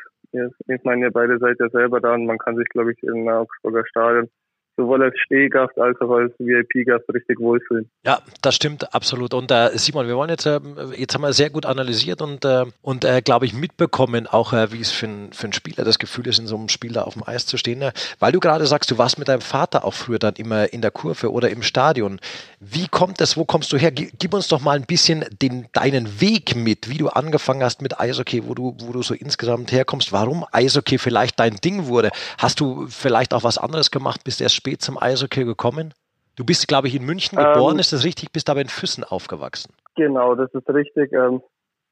[0.67, 3.27] ich meine, ihr beide seid ja selber da und man kann sich, glaube ich, im
[3.27, 4.29] Augsburger Stadion
[4.77, 7.89] sowohl als Stehgast als auch als VIP-Gast richtig wohlfühlen.
[8.05, 9.33] Ja, das stimmt absolut.
[9.33, 10.59] Und äh, Simon, wir wollen jetzt, äh,
[10.97, 14.71] jetzt haben wir sehr gut analysiert und, äh, und äh, glaube ich, mitbekommen, auch äh,
[14.71, 17.03] wie es für, ein, für einen Spieler das Gefühl ist, in so einem Spiel da
[17.03, 17.83] auf dem Eis zu stehen.
[18.19, 20.91] Weil du gerade sagst, du warst mit deinem Vater auch früher dann immer in der
[20.91, 22.19] Kurve oder im Stadion.
[22.59, 23.91] Wie kommt das, wo kommst du her?
[23.91, 27.99] Gib uns doch mal ein bisschen den, deinen Weg mit, wie du angefangen hast mit
[27.99, 32.11] Eishockey, wo du, wo du so insgesamt herkommst, warum Eishockey vielleicht dein Ding wurde.
[32.37, 35.93] Hast du vielleicht auch was anderes gemacht, bist erst spät zum Eishockey gekommen?
[36.35, 38.31] Du bist, glaube ich, in München geboren, ähm, ist das richtig?
[38.31, 39.71] Bist aber in Füssen aufgewachsen.
[39.95, 41.13] Genau, das ist richtig.
[41.13, 41.41] Ähm,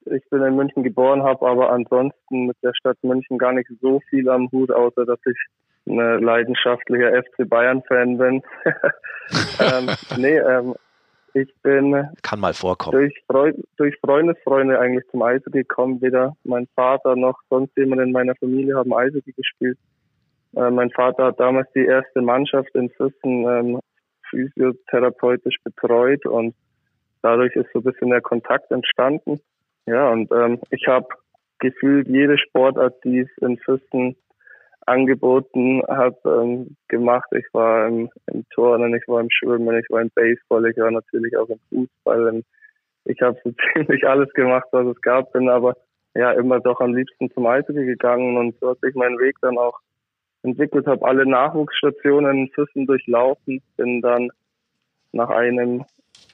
[0.05, 4.01] ich bin in München geboren, habe aber ansonsten mit der Stadt München gar nicht so
[4.09, 5.37] viel am Hut, außer dass ich
[5.85, 8.41] ein leidenschaftlicher FC Bayern-Fan bin.
[9.59, 10.73] ähm, nee, ähm,
[11.35, 16.01] ich bin kann mal vorkommen durch, Freund, durch Freundesfreunde eigentlich zum Eishockey gekommen.
[16.01, 19.77] Weder mein Vater noch sonst jemand in meiner Familie haben Eishockey gespielt.
[20.55, 23.79] Äh, mein Vater hat damals die erste Mannschaft in Füssen ähm,
[24.29, 26.55] physiotherapeutisch betreut und
[27.21, 29.39] dadurch ist so ein bisschen der Kontakt entstanden.
[29.85, 31.07] Ja, und ähm, ich habe
[31.59, 34.15] gefühlt jede Sportart, die es in Füssen
[34.85, 37.29] angeboten hat, ähm, gemacht.
[37.31, 40.91] Ich war im, im Turnen, ich war im Schwimmen, ich war im Baseball, ich war
[40.91, 42.41] natürlich auch im Fußball.
[43.05, 45.75] Ich habe so ziemlich alles gemacht, was es gab, bin aber
[46.15, 49.57] ja immer doch am liebsten zum Eishockey gegangen und so hat sich mein Weg dann
[49.57, 49.79] auch
[50.43, 54.29] entwickelt, habe alle Nachwuchsstationen in Füssen durchlaufen, bin dann
[55.11, 55.85] nach einem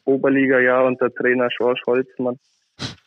[0.06, 2.40] Oberliga-Jahr unter Trainer Schorsch Holzmann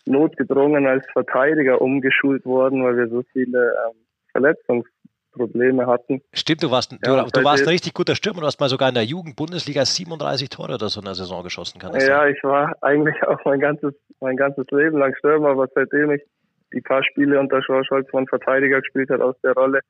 [0.04, 3.96] notgedrungen als Verteidiger umgeschult worden, weil wir so viele ähm,
[4.32, 6.22] Verletzungsprobleme hatten.
[6.32, 8.88] Stimmt, du warst, ja, du, du warst ein richtig guter Stürmer, du hast mal sogar
[8.88, 12.34] in der Jugend-Bundesliga 37 Tore oder so in der Saison geschossen, kann das Ja, sein?
[12.34, 16.22] ich war eigentlich auch mein ganzes, mein ganzes Leben lang Stürmer, aber seitdem ich
[16.72, 19.80] die paar Spiele unter George Holzmann Verteidiger gespielt hat aus der Rolle,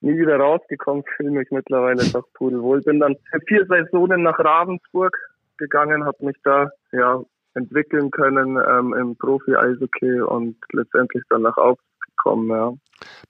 [0.00, 2.80] nie wieder rausgekommen, fühle mich mittlerweile doch pudelwohl.
[2.82, 5.16] Bin dann vier Saisonen nach Ravensburg
[5.56, 7.20] gegangen, habe mich da ja
[7.54, 12.72] entwickeln können ähm, im Profi-Eishockey und letztendlich dann nach Augsburg gekommen, ja.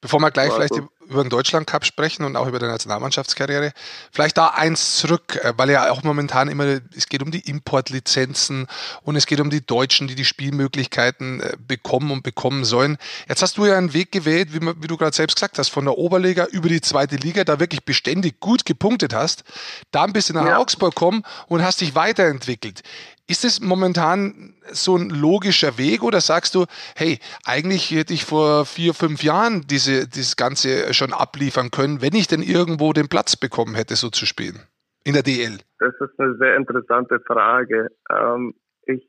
[0.01, 0.75] Bevor wir gleich vielleicht
[1.09, 3.73] über den Deutschland Cup sprechen und auch über die Nationalmannschaftskarriere,
[4.13, 8.67] vielleicht da eins zurück, äh, weil ja auch momentan immer, es geht um die Importlizenzen
[9.03, 12.99] und es geht um die Deutschen, die die Spielmöglichkeiten äh, bekommen und bekommen sollen.
[13.29, 15.85] Jetzt hast du ja einen Weg gewählt, wie, wie du gerade selbst gesagt hast, von
[15.85, 19.45] der Oberliga über die zweite Liga, da wirklich beständig gut gepunktet hast,
[19.91, 20.59] da ein bisschen nach ja.
[20.59, 22.83] Augsburg kommen und hast dich weiterentwickelt.
[23.29, 26.65] Ist es momentan so ein logischer Weg oder sagst du,
[26.97, 32.15] hey, eigentlich hätte ich vor vier, fünf Jahren diese, dieses Ganze schon abliefern können, wenn
[32.15, 34.61] ich denn irgendwo den Platz bekommen hätte, so zu spielen?
[35.05, 35.59] In der DL?
[35.79, 37.91] Das ist eine sehr interessante Frage.
[38.11, 38.55] Ähm,
[38.87, 39.07] ich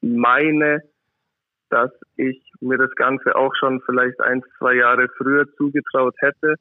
[0.00, 0.82] meine,
[1.68, 6.56] dass ich mir das Ganze auch schon vielleicht ein, zwei Jahre früher zugetraut hätte.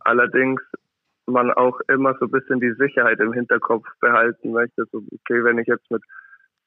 [0.00, 0.60] Allerdings
[1.26, 4.84] man auch immer so ein bisschen die Sicherheit im Hinterkopf behalten möchte.
[4.92, 6.02] So, okay, wenn ich jetzt mit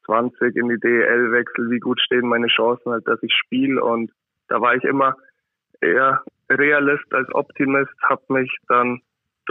[0.08, 4.12] 20 in die DEL wechsel, wie gut stehen meine Chancen halt, dass ich spiele und
[4.48, 5.16] da war ich immer
[5.82, 9.02] eher Realist als Optimist, habe mich dann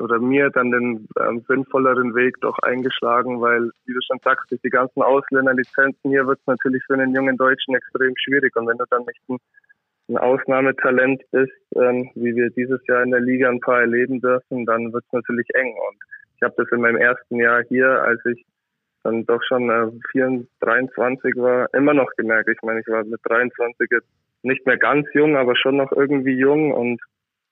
[0.01, 4.61] oder mir dann den ähm, sinnvolleren Weg doch eingeschlagen, weil, wie du schon sagst, durch
[4.63, 8.55] die ganzen Ausländerlizenzen hier wird es natürlich für einen jungen Deutschen extrem schwierig.
[8.57, 9.39] Und wenn du dann nicht ein,
[10.09, 14.67] ein Ausnahmetalent bist, ähm, wie wir dieses Jahr in der Liga ein paar erleben dürfen,
[14.67, 15.75] dann wird es natürlich eng.
[15.89, 15.97] Und
[16.37, 18.45] ich habe das in meinem ersten Jahr hier, als ich
[19.07, 22.49] dann doch schon äh, 24, 23 war, immer noch gemerkt.
[22.49, 24.09] Ich meine, ich war mit 23 jetzt
[24.43, 27.01] nicht mehr ganz jung, aber schon noch irgendwie jung und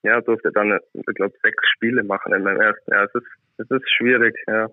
[0.02, 3.04] ja, durfte dann, ich glaube, sechs Spiele machen in meinem ersten Jahr.
[3.04, 3.26] Es ist,
[3.58, 4.68] es ist schwierig, ja.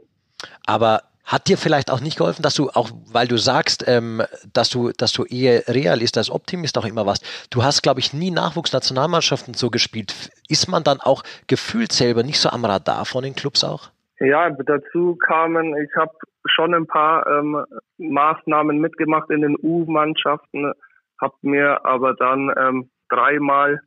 [0.66, 4.70] Aber hat dir vielleicht auch nicht geholfen, dass du auch, weil du sagst, ähm, dass
[4.70, 7.26] du, dass du eher Realist als Optimist auch immer warst.
[7.52, 10.14] Du hast, glaube ich, nie Nachwuchsnationalmannschaften so gespielt.
[10.50, 13.92] Ist man dann auch gefühlt selber nicht so am Radar von den Clubs auch?
[14.22, 16.14] Ja, dazu kamen, ich habe
[16.46, 17.66] schon ein paar ähm,
[17.98, 20.74] Maßnahmen mitgemacht in den U-Mannschaften,
[21.20, 23.82] habe mir aber dann ähm, dreimal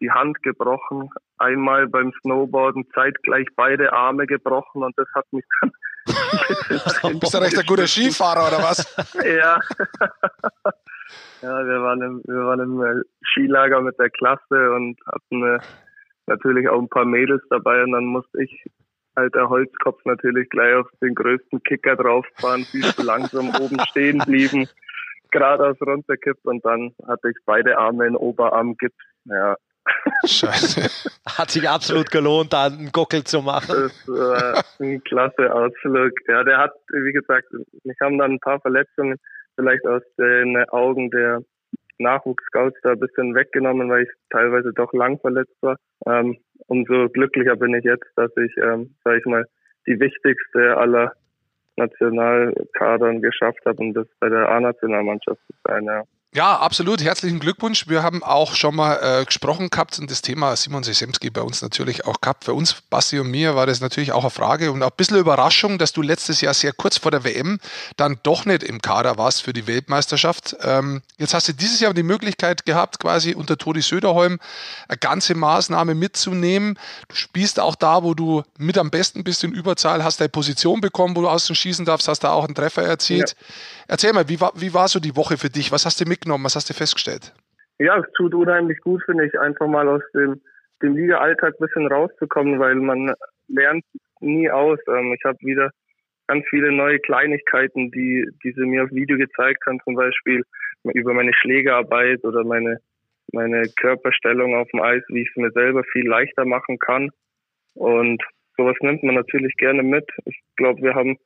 [0.00, 5.44] die Hand gebrochen, einmal beim Snowboarden zeitgleich beide Arme gebrochen und das hat mich
[7.02, 8.94] dann Bist du recht ein guter Skifahrer oder was?
[9.24, 9.58] ja.
[11.42, 15.58] ja, wir waren, im, wir waren im äh, Skilager mit der Klasse und hatten äh,
[16.26, 18.66] natürlich auch ein paar Mädels dabei und dann musste ich
[19.18, 24.68] alter Holzkopf natürlich gleich auf den größten Kicker drauffahren, viel zu langsam oben stehen blieben,
[25.30, 28.96] geradeaus runterkippt und dann hatte ich beide Arme in Oberarmgips.
[29.24, 29.56] Ja.
[30.26, 31.10] Scheiße.
[31.38, 33.68] Hat sich absolut gelohnt, da einen Gockel zu machen.
[33.68, 36.12] Das war ein klasse Ausflug.
[36.28, 37.46] Ja, der hat, wie gesagt,
[37.84, 39.16] mich haben dann ein paar Verletzungen
[39.56, 41.40] vielleicht aus den Augen der
[41.98, 45.76] Nachwuchsscouts da ein bisschen weggenommen, weil ich teilweise doch lang verletzt war.
[46.06, 49.44] Ähm, umso glücklicher bin ich jetzt, dass ich, ähm, sage ich mal,
[49.86, 51.12] die wichtigste aller
[51.76, 55.84] Nationalkadern geschafft habe und das bei der A-Nationalmannschaft zu sein.
[55.84, 56.04] Ja.
[56.34, 57.02] Ja, absolut.
[57.02, 57.88] Herzlichen Glückwunsch.
[57.88, 61.62] Wir haben auch schon mal äh, gesprochen gehabt und das Thema Simon Sesemski bei uns
[61.62, 62.44] natürlich auch gehabt.
[62.44, 65.16] Für uns, Basti und mir, war das natürlich auch eine Frage und auch ein bisschen
[65.16, 67.58] Überraschung, dass du letztes Jahr sehr kurz vor der WM
[67.96, 70.54] dann doch nicht im Kader warst für die Weltmeisterschaft.
[70.60, 74.38] Ähm, jetzt hast du dieses Jahr die Möglichkeit gehabt, quasi unter Todi Söderholm
[74.86, 76.78] eine ganze Maßnahme mitzunehmen.
[77.08, 80.82] Du spielst auch da, wo du mit am besten bist in Überzahl, hast deine Position
[80.82, 83.30] bekommen, wo du außen schießen darfst, hast da auch einen Treffer erzielt.
[83.30, 83.46] Ja.
[83.90, 85.72] Erzähl mal, wie war, wie war so die Woche für dich?
[85.72, 86.44] Was hast du mitgenommen?
[86.44, 87.32] Was hast du festgestellt?
[87.78, 90.40] Ja, es tut unheimlich gut, finde ich, einfach mal aus dem,
[90.82, 93.14] dem Liga-Alltag ein bisschen rauszukommen, weil man
[93.46, 93.84] lernt
[94.20, 94.78] nie aus.
[94.88, 95.70] Ähm, ich habe wieder
[96.26, 100.42] ganz viele neue Kleinigkeiten, die, die sie mir auf Video gezeigt haben, zum Beispiel
[100.82, 102.78] über meine Schlägerarbeit oder meine,
[103.32, 107.10] meine Körperstellung auf dem Eis, wie ich es mir selber viel leichter machen kann.
[107.74, 108.20] Und
[108.56, 110.10] sowas nimmt man natürlich gerne mit.
[110.24, 111.16] Ich glaube, wir haben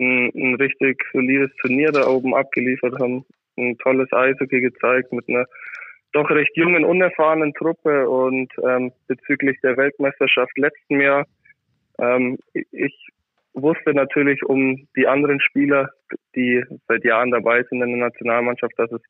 [0.00, 3.24] ein, ein richtig solides Turnier da oben abgeliefert, haben
[3.60, 5.46] ein tolles Eishockey gezeigt mit einer
[6.12, 11.24] doch recht jungen, unerfahrenen Truppe und ähm, bezüglich der Weltmeisterschaft letzten Jahr,
[11.98, 13.08] ähm, ich
[13.54, 15.90] wusste natürlich um die anderen Spieler,
[16.34, 19.02] die seit Jahren dabei sind in der Nationalmannschaft, dass es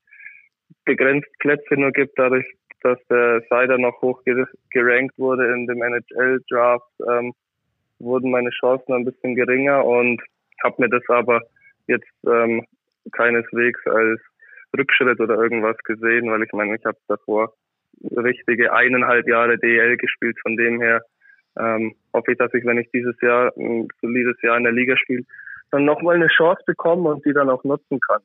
[0.85, 2.47] begrenzt Plätze nur gibt, dadurch,
[2.83, 4.23] dass der Seider noch hoch
[4.71, 7.33] gerankt wurde in dem NHL-Draft, ähm,
[7.99, 10.23] wurden meine Chancen ein bisschen geringer und
[10.65, 11.43] habe mir das aber
[11.87, 12.65] jetzt ähm,
[13.13, 14.21] keineswegs als
[14.77, 17.53] Rückschritt oder irgendwas gesehen, weil ich meine, ich habe davor
[18.17, 20.37] richtige eineinhalb Jahre DL gespielt.
[20.43, 21.03] Von dem her
[21.59, 24.97] ähm, hoffe ich, dass ich, wenn ich dieses Jahr ein solides Jahr in der Liga
[24.97, 25.25] spiele,
[25.71, 28.21] dann nochmal eine Chance bekomme und die dann auch nutzen kann.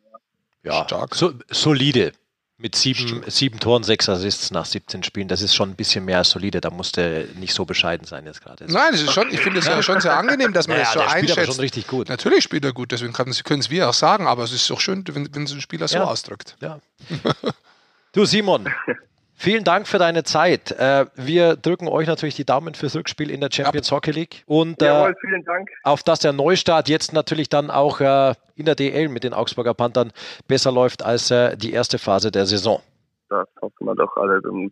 [0.64, 1.16] Ja, ja stark.
[1.16, 2.12] So, solide.
[2.58, 6.20] Mit sieben, sieben Toren, sechs Assists nach 17 Spielen, das ist schon ein bisschen mehr
[6.20, 6.62] als solide.
[6.62, 8.64] Da musste nicht so bescheiden sein jetzt gerade.
[8.72, 10.94] Nein, das ist schon, ich finde es ja schon sehr angenehm, dass man Naja, das
[10.94, 11.56] so der spielt aber einschätzt.
[11.58, 12.08] schon richtig gut.
[12.08, 14.80] Natürlich spielt er gut, deswegen kann, können es wir auch sagen, aber es ist doch
[14.80, 16.06] schön, wenn, wenn so ein Spieler so Ja.
[16.06, 16.56] ausdrückt.
[16.62, 16.80] Ja.
[18.14, 18.68] Du Simon,
[19.36, 20.72] vielen Dank für deine Zeit.
[20.72, 24.82] Äh, wir drücken euch natürlich die Daumen fürs Rückspiel in der Champions Hockey League und
[24.82, 25.70] äh, Jawohl, vielen Dank.
[25.84, 29.74] auf dass der Neustart jetzt natürlich dann auch äh, in der DL mit den Augsburger
[29.74, 30.12] Panthern
[30.48, 32.82] besser läuft als die erste Phase der Saison.
[33.30, 34.40] Das hoffen wir doch alle.
[34.42, 34.72] Und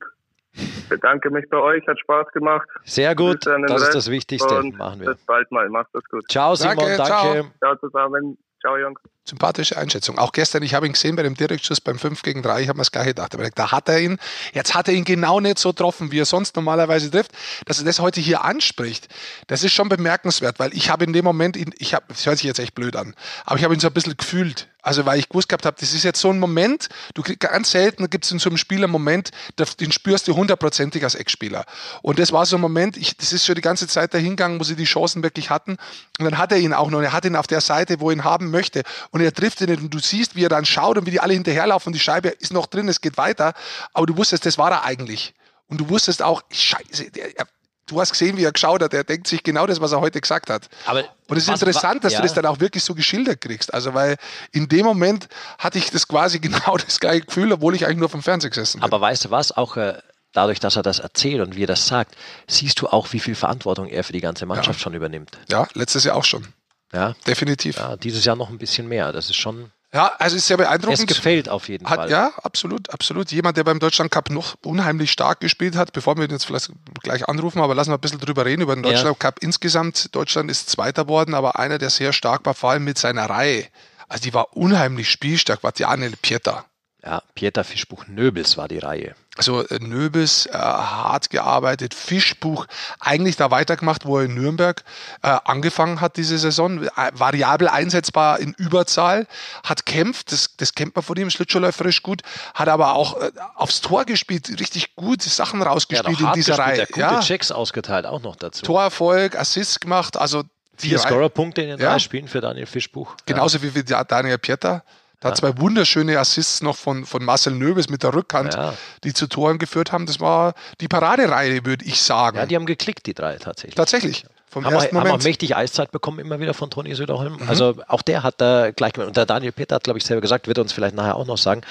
[0.88, 2.68] bedanke mich bei euch, hat Spaß gemacht.
[2.86, 4.58] Sehr gut, das ist Rest das Wichtigste.
[4.58, 5.14] Und Machen wir.
[5.14, 5.68] bis bald mal.
[5.70, 6.30] Macht das gut.
[6.30, 7.06] Ciao Simon, Danke, danke.
[7.06, 7.46] ciao.
[7.60, 8.38] Ciao zusammen.
[8.62, 9.00] Ciao, Jungs.
[9.26, 10.18] Sympathische Einschätzung.
[10.18, 12.78] Auch gestern, ich habe ihn gesehen bei dem Direktschuss beim 5 gegen 3, ich habe
[12.78, 13.34] mir das gleiche gedacht.
[13.34, 14.18] Aber da hat er ihn,
[14.54, 17.32] jetzt hat er ihn genau nicht so getroffen, wie er sonst normalerweise trifft.
[17.66, 19.08] Dass er das heute hier anspricht,
[19.48, 22.38] das ist schon bemerkenswert, weil ich habe in dem Moment, ihn, ich habe, das hört
[22.38, 23.16] sich jetzt echt blöd an,
[23.46, 24.68] aber ich habe ihn so ein bisschen gefühlt.
[24.84, 27.72] Also weil ich gewusst gehabt habe, das ist jetzt so ein Moment, du kriegst ganz
[27.72, 29.32] selten gibt es in so einem Spiel einen Moment,
[29.80, 31.64] den spürst du hundertprozentig als Ex-Spieler.
[32.02, 34.66] Und das war so ein Moment, ich, das ist schon die ganze Zeit dahingegangen, wo
[34.66, 35.78] sie die Chancen wirklich hatten.
[36.20, 38.18] Und dann hat er ihn auch noch, er hat ihn auf der Seite, wo er
[38.18, 38.84] ihn haben möchte.
[39.14, 39.82] Und er trifft ihn nicht.
[39.82, 41.88] Und du siehst, wie er dann schaut und wie die alle hinterherlaufen.
[41.90, 43.54] Und die Scheibe ist noch drin, es geht weiter.
[43.94, 45.34] Aber du wusstest, das war er eigentlich.
[45.68, 47.46] Und du wusstest auch, Scheiße, der, er,
[47.86, 48.94] du hast gesehen, wie er geschaut hat.
[48.94, 50.68] Er denkt sich genau das, was er heute gesagt hat.
[50.86, 52.20] Aber Und es ist was- interessant, dass ja.
[52.20, 53.74] du das dann auch wirklich so geschildert kriegst.
[53.74, 54.18] Also, weil
[54.52, 55.28] in dem Moment
[55.60, 58.80] hatte ich das quasi genau das gleiche Gefühl, obwohl ich eigentlich nur vom Fernseher gesessen
[58.80, 58.84] bin.
[58.84, 59.52] Aber weißt du was?
[59.56, 60.00] Auch äh,
[60.32, 62.16] dadurch, dass er das erzählt und wie er das sagt,
[62.48, 65.38] siehst du auch, wie viel Verantwortung er für die ganze Mannschaft schon übernimmt.
[65.50, 66.48] ja, letztes Jahr auch schon.
[66.94, 67.16] Ja?
[67.28, 67.78] Definitiv.
[67.78, 69.12] Ja, ja, dieses Jahr noch ein bisschen mehr.
[69.12, 69.72] Das ist schon.
[69.92, 71.10] also ist sehr beeindruckend.
[71.12, 72.10] Es gefällt auf jeden Hat, Fall.
[72.12, 73.32] ja, absolut, absolut.
[73.32, 76.70] Jemand, der beim Deutschland Cup noch unheimlich stark gespielt hat, bevor wir ihn jetzt vielleicht
[77.02, 78.92] gleich anrufen, aber lassen wir ein bisschen drüber reden, über den Ja.
[78.92, 80.16] Deutschland Cup insgesamt.
[80.16, 83.66] Deutschland ist Zweiter worden, aber einer, der sehr stark war, vor allem mit seiner Reihe.
[84.08, 86.66] Also die war unheimlich spielstark, war Daniel Pieter.
[87.04, 89.16] Ja, Pieter Fischbuch Nöbels war die Reihe.
[89.36, 92.68] Also äh, Nöbis, äh, hart gearbeitet, Fischbuch,
[93.00, 94.84] eigentlich da weitergemacht, wo er in Nürnberg
[95.24, 99.26] äh, angefangen hat diese Saison, äh, variabel einsetzbar in Überzahl,
[99.64, 102.22] hat kämpft, das, das kennt man von ihm, schlittschuhläuferisch gut,
[102.54, 106.60] hat aber auch äh, aufs Tor gespielt, richtig gut Sachen Er rausgespielt in dieser gespielt,
[106.60, 106.76] Reihe.
[106.78, 108.64] der gute Ja, Checks ausgeteilt auch noch dazu.
[108.64, 110.44] Torerfolg, Assist gemacht, also
[110.76, 111.92] Vier Scorerpunkte in den Ja.
[111.92, 113.16] drei Spielen für Daniel Fischbuch.
[113.28, 114.84] Genauso wie für Daniel Pieter.
[115.24, 118.74] Da hat zwei wunderschöne Assists noch von, von Marcel Nöbes mit der Rückhand, Ja.
[119.06, 120.06] die zu Toren geführt haben.
[120.06, 122.38] Das war die Paradereihe, würde ich sagen.
[122.38, 123.76] Ja, die haben geklickt, die drei tatsächlich.
[123.76, 124.26] Tatsächlich.
[124.54, 125.24] Vom haben, wir, ersten haben auch Moment.
[125.24, 125.30] Mhm.
[125.30, 127.40] mächtig Eiszeit bekommen, immer wieder von Toni Söderholm.
[127.48, 130.48] Also auch der hat da gleich, und der Daniel Peter hat, glaube ich, selber gesagt,
[130.48, 131.62] wird uns vielleicht nachher auch noch sagen,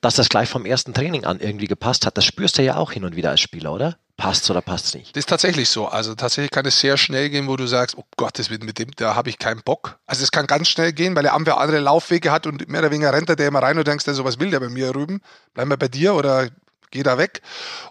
[0.00, 2.16] dass das gleich vom ersten Training an irgendwie gepasst hat.
[2.16, 3.96] Das spürst du ja auch hin und wieder als Spieler, oder?
[4.16, 5.16] Passt's oder passt's nicht?
[5.16, 5.86] Das ist tatsächlich so.
[5.86, 8.78] Also tatsächlich kann es sehr schnell gehen, wo du sagst, oh Gott, das wird mit
[8.78, 9.98] dem, da habe ich keinen Bock.
[10.06, 12.90] Also es kann ganz schnell gehen, weil er andere andere Laufwege hat und mehr oder
[12.92, 15.20] weniger rennt er der immer rein und denkst, so was will der bei mir rüben?
[15.54, 16.48] Bleib mal bei dir oder
[16.90, 17.42] geh da weg.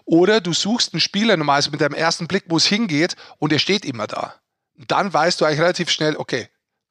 [0.04, 3.58] Oder du suchst einen Spieler normalerweise mit deinem ersten Blick, wo es hingeht und er
[3.58, 4.34] steht immer da.
[4.76, 6.48] Und dann weißt du eigentlich relativ schnell, okay,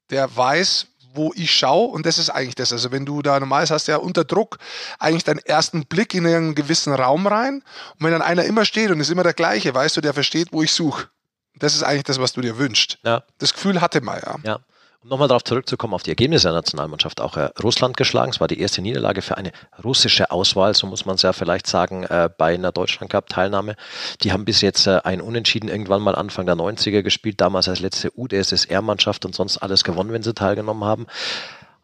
[0.10, 2.72] der weiß, wo ich schaue und das ist eigentlich das.
[2.72, 4.58] Also wenn du da normalerweise hast ja unter Druck
[5.00, 8.92] eigentlich deinen ersten Blick in einen gewissen Raum rein und wenn dann einer immer steht
[8.92, 11.10] und ist immer der gleiche, weißt du, der versteht, wo ich suche.
[11.56, 13.00] Das ist eigentlich das, was du dir wünschst.
[13.04, 13.24] Ja.
[13.40, 14.36] Das Gefühl hatte man ja.
[14.44, 14.60] Ja.
[15.08, 18.32] Um nochmal darauf zurückzukommen, auf die Ergebnisse der Nationalmannschaft, auch äh, Russland geschlagen.
[18.32, 21.66] Es war die erste Niederlage für eine russische Auswahl, so muss man es ja vielleicht
[21.66, 23.78] sagen, äh, bei einer Deutschland-Cup-Teilnahme.
[24.24, 27.80] Die haben bis jetzt äh, ein Unentschieden irgendwann mal Anfang der 90er gespielt, damals als
[27.80, 31.04] letzte UdSSR-Mannschaft und sonst alles gewonnen, wenn sie teilgenommen haben.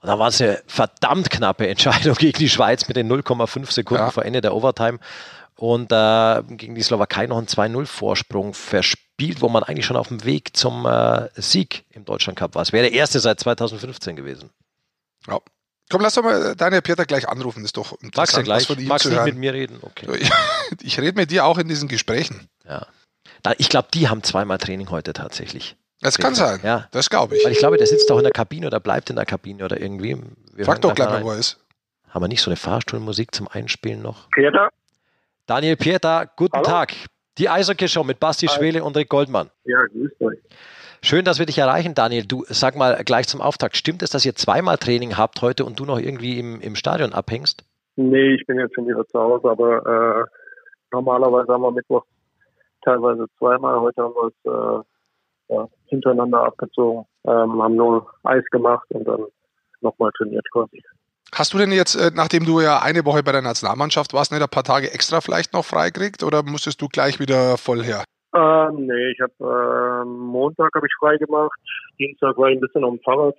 [0.01, 4.03] Und da war es eine verdammt knappe Entscheidung gegen die Schweiz mit den 0,5 Sekunden
[4.03, 4.11] Ja.
[4.11, 4.99] vor Ende der Overtime.
[5.64, 10.26] Und äh, gegen die Slowakei noch einen 2-0-Vorsprung verspielt, wo man eigentlich schon auf dem
[10.26, 12.64] Weg zum äh, Sieg im Deutschland Cup war.
[12.64, 14.49] Es wäre der erste seit 2015 gewesen.
[15.26, 15.39] ja.
[15.89, 17.61] Komm, lass doch mal Daniel Peter gleich anrufen.
[17.61, 18.68] Das ist doch Magst du interessant, was gleich?
[18.68, 19.39] von ihm Magst zu du nicht mit hören.
[19.39, 19.80] mir reden?
[19.84, 20.07] Okay.
[20.20, 20.32] Ich,
[20.82, 22.49] ich rede mit dir auch in diesen Gesprächen.
[22.68, 22.86] Ja.
[23.57, 25.78] Ich glaube, die haben zweimal Training heute tatsächlich.
[26.01, 26.59] Das kann sein.
[26.64, 26.89] Ja.
[26.91, 27.45] Das glaube ich.
[27.45, 29.80] Weil ich glaube, der sitzt doch in der Kabine oder bleibt in der Kabine oder
[29.80, 30.18] irgendwie.
[30.53, 31.57] Wir Frag hören doch gleich mal wo er ist.
[32.09, 34.30] Haben wir nicht so eine Fahrstuhlmusik zum Einspielen noch?
[34.32, 34.70] Peter?
[35.46, 36.66] Daniel Pieter, guten Hallo?
[36.66, 36.94] Tag.
[37.38, 38.56] Die Eishockey-Show mit Basti Hi.
[38.56, 39.50] Schwele und Rick Goldmann.
[39.66, 40.39] Ja, grüßt euch.
[41.02, 42.26] Schön, dass wir dich erreichen, Daniel.
[42.26, 43.76] Du sag mal gleich zum Auftakt.
[43.76, 47.12] Stimmt es, dass ihr zweimal Training habt heute und du noch irgendwie im, im Stadion
[47.12, 47.66] abhängst?
[47.98, 50.39] Nee, ich bin jetzt schon wieder zu Hause, aber äh,
[50.94, 52.06] normalerweise haben wir Mittwoch
[52.86, 53.82] teilweise zweimal.
[53.82, 59.26] Heute haben wir es äh, ja, hintereinander abgezogen, ähm, haben nur Eis gemacht und dann
[59.82, 60.82] nochmal trainiert quasi.
[61.36, 64.42] Hast du denn jetzt, äh, nachdem du ja eine Woche bei der Nationalmannschaft warst, nicht
[64.42, 68.04] ein paar Tage extra vielleicht noch freigekriegt oder musstest du gleich wieder voll her?
[68.36, 71.58] Ähm, nee, ich habe ähm, Montag habe ich frei gemacht,
[72.00, 73.36] Dienstag war ich ein bisschen auf dem Fahrrad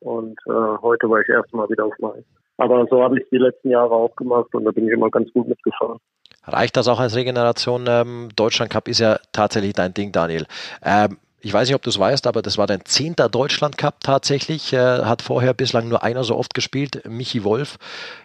[0.00, 2.24] und äh, heute war ich erstmal wieder auf dem Eis.
[2.56, 5.30] Aber so habe ich die letzten Jahre auch gemacht und da bin ich immer ganz
[5.32, 5.98] gut mitgefahren.
[6.44, 7.84] Reicht das auch als Regeneration?
[7.86, 10.46] Ähm, Deutschland Cup ist ja tatsächlich dein Ding, Daniel.
[10.82, 14.00] Ähm, ich weiß nicht, ob du es weißt, aber das war dein zehnter Deutschland Cup
[14.00, 14.72] tatsächlich.
[14.72, 17.78] Äh, hat vorher bislang nur einer so oft gespielt, Michi Wolf.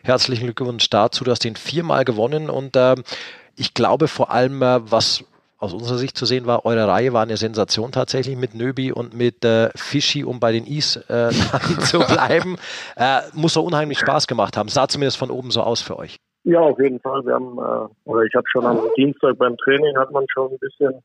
[0.04, 2.96] Herzlichen Glückwunsch dazu, du hast den viermal gewonnen und äh,
[3.56, 5.24] ich glaube vor allem, äh, was
[5.58, 9.14] aus unserer Sicht zu sehen war, eure Reihe war eine Sensation tatsächlich mit Nöbi und
[9.14, 11.30] mit äh, Fischi, um bei den Is äh,
[11.80, 12.58] zu bleiben.
[12.98, 14.70] Äh, muss so unheimlich Spaß gemacht haben.
[14.70, 16.18] Sah zumindest von oben so aus für euch.
[16.44, 17.26] Ja, auf jeden Fall.
[17.26, 20.60] Wir haben, äh, oder ich habe schon am Dienstag beim Training hat man schon ein
[20.60, 21.04] bisschen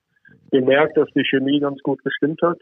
[0.51, 2.59] gemerkt, dass die Chemie ganz gut gestimmt hat.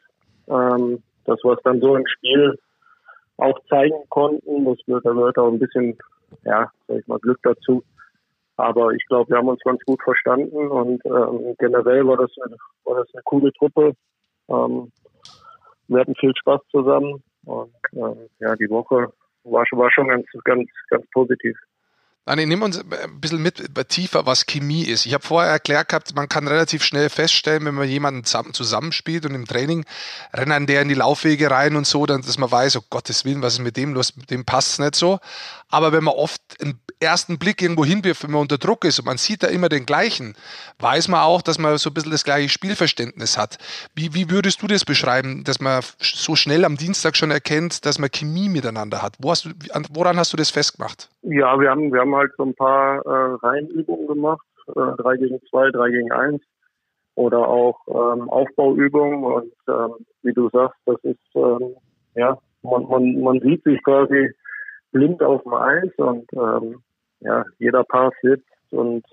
[0.48, 2.58] Ähm, dass wir es dann so im Spiel
[3.36, 4.64] auch zeigen konnten.
[4.64, 5.96] Das gehört, da gehört auch ein bisschen,
[6.44, 7.84] ja, sag ich mal, Glück dazu.
[8.56, 12.56] Aber ich glaube, wir haben uns ganz gut verstanden und ähm, generell war das, eine,
[12.84, 13.92] war das eine coole Truppe.
[14.48, 14.90] Ähm,
[15.86, 19.12] wir hatten viel Spaß zusammen und ähm, ja, die Woche
[19.44, 21.56] war, war schon ganz, ganz, ganz positiv.
[22.36, 25.06] Nein, nimm uns ein bisschen mit tiefer, was Chemie ist.
[25.06, 29.34] Ich habe vorher erklärt gehabt, man kann relativ schnell feststellen, wenn man jemanden zusammenspielt und
[29.34, 29.86] im Training
[30.34, 33.40] rennen der in die Laufwege rein und so, dann, dass man weiß, oh Gottes Willen,
[33.40, 35.20] was ist mit dem los, mit dem passt es nicht so.
[35.70, 39.06] Aber wenn man oft einen ersten Blick irgendwo hinwirft, wenn man unter Druck ist und
[39.06, 40.34] man sieht da immer den gleichen,
[40.78, 43.58] weiß man auch, dass man so ein bisschen das gleiche Spielverständnis hat.
[43.94, 47.98] Wie, wie würdest du das beschreiben, dass man so schnell am Dienstag schon erkennt, dass
[47.98, 49.14] man Chemie miteinander hat?
[49.18, 49.50] Wo hast du,
[49.90, 51.08] woran hast du das festgemacht?
[51.22, 55.40] Ja, wir haben, wir haben halt so ein paar äh, Reihenübungen gemacht, äh, drei gegen
[55.50, 56.42] zwei, drei gegen eins
[57.16, 61.74] oder auch ähm, Aufbauübungen und ähm, wie du sagst, das ist ähm,
[62.14, 64.30] ja man, man, man sieht sich quasi
[64.92, 66.82] blind auf dem Eis und ähm,
[67.20, 69.04] ja jeder Paar sitzt und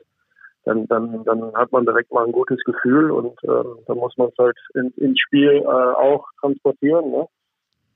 [0.66, 4.30] dann, dann, dann hat man direkt mal ein gutes Gefühl und ähm, dann muss man
[4.30, 7.12] es halt in, ins Spiel äh, auch transportieren.
[7.12, 7.28] Ne?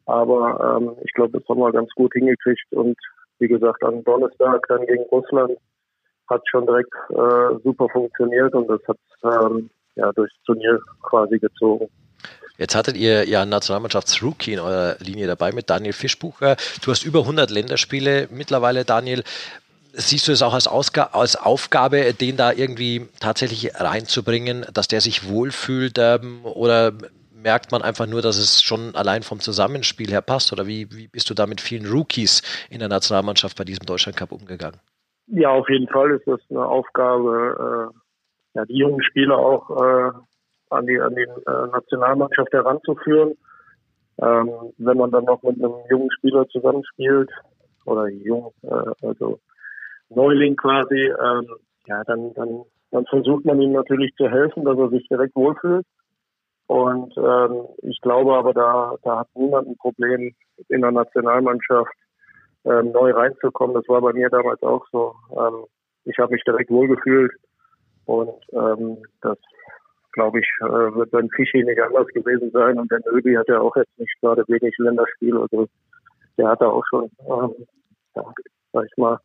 [0.05, 2.97] Aber ähm, ich glaube, das haben wir ganz gut hingekriegt und
[3.39, 5.57] wie gesagt, am Donnerstag dann gegen Russland
[6.29, 11.89] hat schon direkt äh, super funktioniert und das hat ähm, ja durchs Turnier quasi gezogen.
[12.57, 16.57] Jetzt hattet ihr ja einen Nationalmannschaftsrookie in eurer Linie dabei mit Daniel Fischbucher.
[16.83, 19.23] Du hast über 100 Länderspiele mittlerweile, Daniel.
[19.93, 25.01] Siehst du es auch als, Ausga als Aufgabe, den da irgendwie tatsächlich reinzubringen, dass der
[25.01, 26.91] sich wohlfühlt ähm, oder
[27.41, 30.51] merkt man einfach nur, dass es schon allein vom Zusammenspiel her passt?
[30.53, 34.17] Oder wie, wie bist du da mit vielen Rookies in der Nationalmannschaft bei diesem Deutschland
[34.17, 34.79] Cup umgegangen?
[35.27, 40.11] Ja, auf jeden Fall ist das eine Aufgabe, äh, ja, die jungen Spieler auch äh,
[40.69, 43.35] an die, an die äh, Nationalmannschaft heranzuführen.
[44.21, 47.29] Ähm, wenn man dann noch mit einem jungen Spieler zusammenspielt
[47.85, 49.39] oder jung, äh, also
[50.09, 51.47] Neuling quasi, ähm,
[51.85, 55.85] ja, dann, dann, dann versucht man ihm natürlich zu helfen, dass er sich direkt wohlfühlt.
[56.69, 60.35] Und ähm, ich glaube aber, da, da hat niemand ein Problem
[60.67, 61.95] in der Nationalmannschaft
[62.63, 63.73] ähm, neu reinzukommen.
[63.73, 65.15] Das war bei mir damals auch so.
[65.31, 65.65] Ähm,
[66.05, 67.31] ich habe mich direkt wohlgefühlt
[68.05, 69.39] und ähm, das
[70.11, 72.77] glaube ich, äh, wird beim Fischi nicht anders gewesen sein.
[72.77, 75.37] Und der Nöbi hat ja auch jetzt nicht gerade wenig Länderspiel.
[75.37, 75.65] Also
[76.37, 77.65] der hat da auch schon, ähm,
[78.15, 78.33] ja,
[78.73, 79.17] sag ich mal,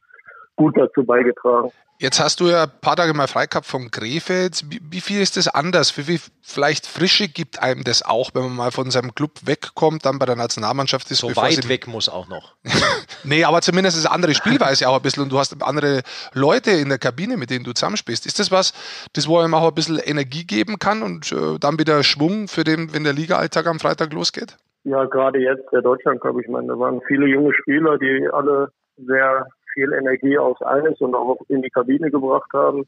[0.57, 1.71] gut dazu beigetragen.
[2.01, 4.65] Jetzt hast du ja ein paar Tage mal frei gehabt vom Krefeld.
[4.69, 5.97] Wie, wie, viel ist das anders?
[5.97, 10.05] Wie viel vielleicht Frische gibt einem das auch, wenn man mal von seinem Club wegkommt,
[10.05, 11.21] dann bei der Nationalmannschaft ist?
[11.21, 12.57] So weit weg muss auch noch.
[13.25, 16.03] nee, aber zumindest ist eine andere Spielweise auch ein bisschen und du hast andere
[16.33, 18.27] Leute in der Kabine, mit denen du zusammenspielst.
[18.27, 18.73] Ist das was,
[19.13, 22.65] das wo einem auch ein bisschen Energie geben kann und äh, dann wieder Schwung für
[22.65, 24.57] den, wenn der Liga-Alltag am Freitag losgeht?
[24.83, 26.37] Ja, gerade jetzt der Deutschland Cup.
[26.41, 31.14] Ich meine, da waren viele junge Spieler, die alle sehr viel Energie aus Eis und
[31.14, 32.87] auch in die Kabine gebracht haben.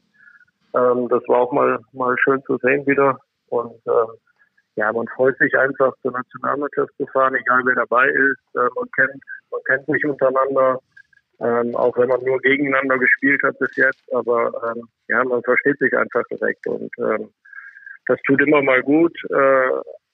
[0.73, 3.19] Ähm, das war auch mal, mal schön zu sehen wieder.
[3.49, 4.17] Und ähm,
[4.75, 8.55] ja, man freut sich einfach zur Nationalmannschaft zu fahren, egal wer dabei ist.
[8.55, 10.79] Äh, man kennt, man kennt sich untereinander,
[11.39, 14.13] ähm, auch wenn man nur gegeneinander gespielt hat bis jetzt.
[14.13, 17.29] Aber ähm, ja, man versteht sich einfach direkt und ähm,
[18.07, 19.15] das tut immer mal gut.
[19.29, 19.69] Äh,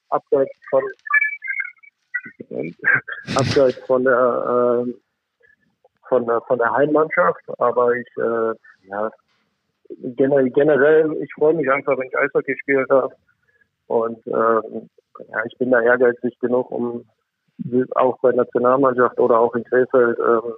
[0.09, 0.83] abseits von
[3.35, 4.93] abseits von der äh,
[6.09, 8.53] von der, von der Heimmannschaft, aber ich, äh,
[8.87, 9.11] ja,
[9.89, 13.13] generell, generell, ich freue mich einfach, wenn ich Eishockey spielen darf.
[13.87, 17.05] Und äh, ja, ich bin da ehrgeizig genug, um
[17.95, 20.51] auch bei Nationalmannschaft oder auch in Krefeld äh,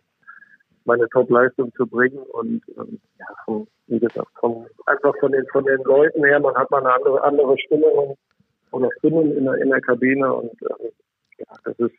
[0.86, 2.20] meine Top-Leistung zu bringen.
[2.34, 6.56] Und ähm, ja, von, wie gesagt, von, einfach von den, von den Leuten her, man
[6.56, 8.18] hat mal eine andere, andere Stimmung
[8.72, 10.90] oder Stimmung in der, in der Kabine und ähm,
[11.38, 11.96] ja, das ist,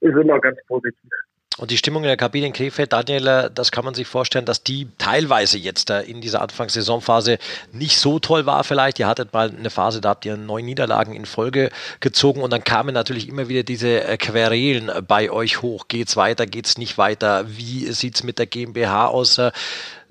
[0.00, 1.10] ist immer ganz positiv.
[1.56, 4.44] Und die Stimmung in der Kabine in Krefeld, Daniel, äh, das kann man sich vorstellen,
[4.44, 7.38] dass die teilweise jetzt äh, in dieser Anfangssaisonphase
[7.72, 8.98] nicht so toll war vielleicht.
[8.98, 12.64] Ihr hattet mal eine Phase, da habt ihr neun Niederlagen in Folge gezogen und dann
[12.64, 15.86] kamen natürlich immer wieder diese äh, Querelen bei euch hoch.
[15.86, 17.44] Geht's weiter, geht's nicht weiter?
[17.48, 19.40] Wie sieht's mit der GmbH aus?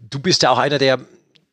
[0.10, 1.00] Du bist ja auch einer, der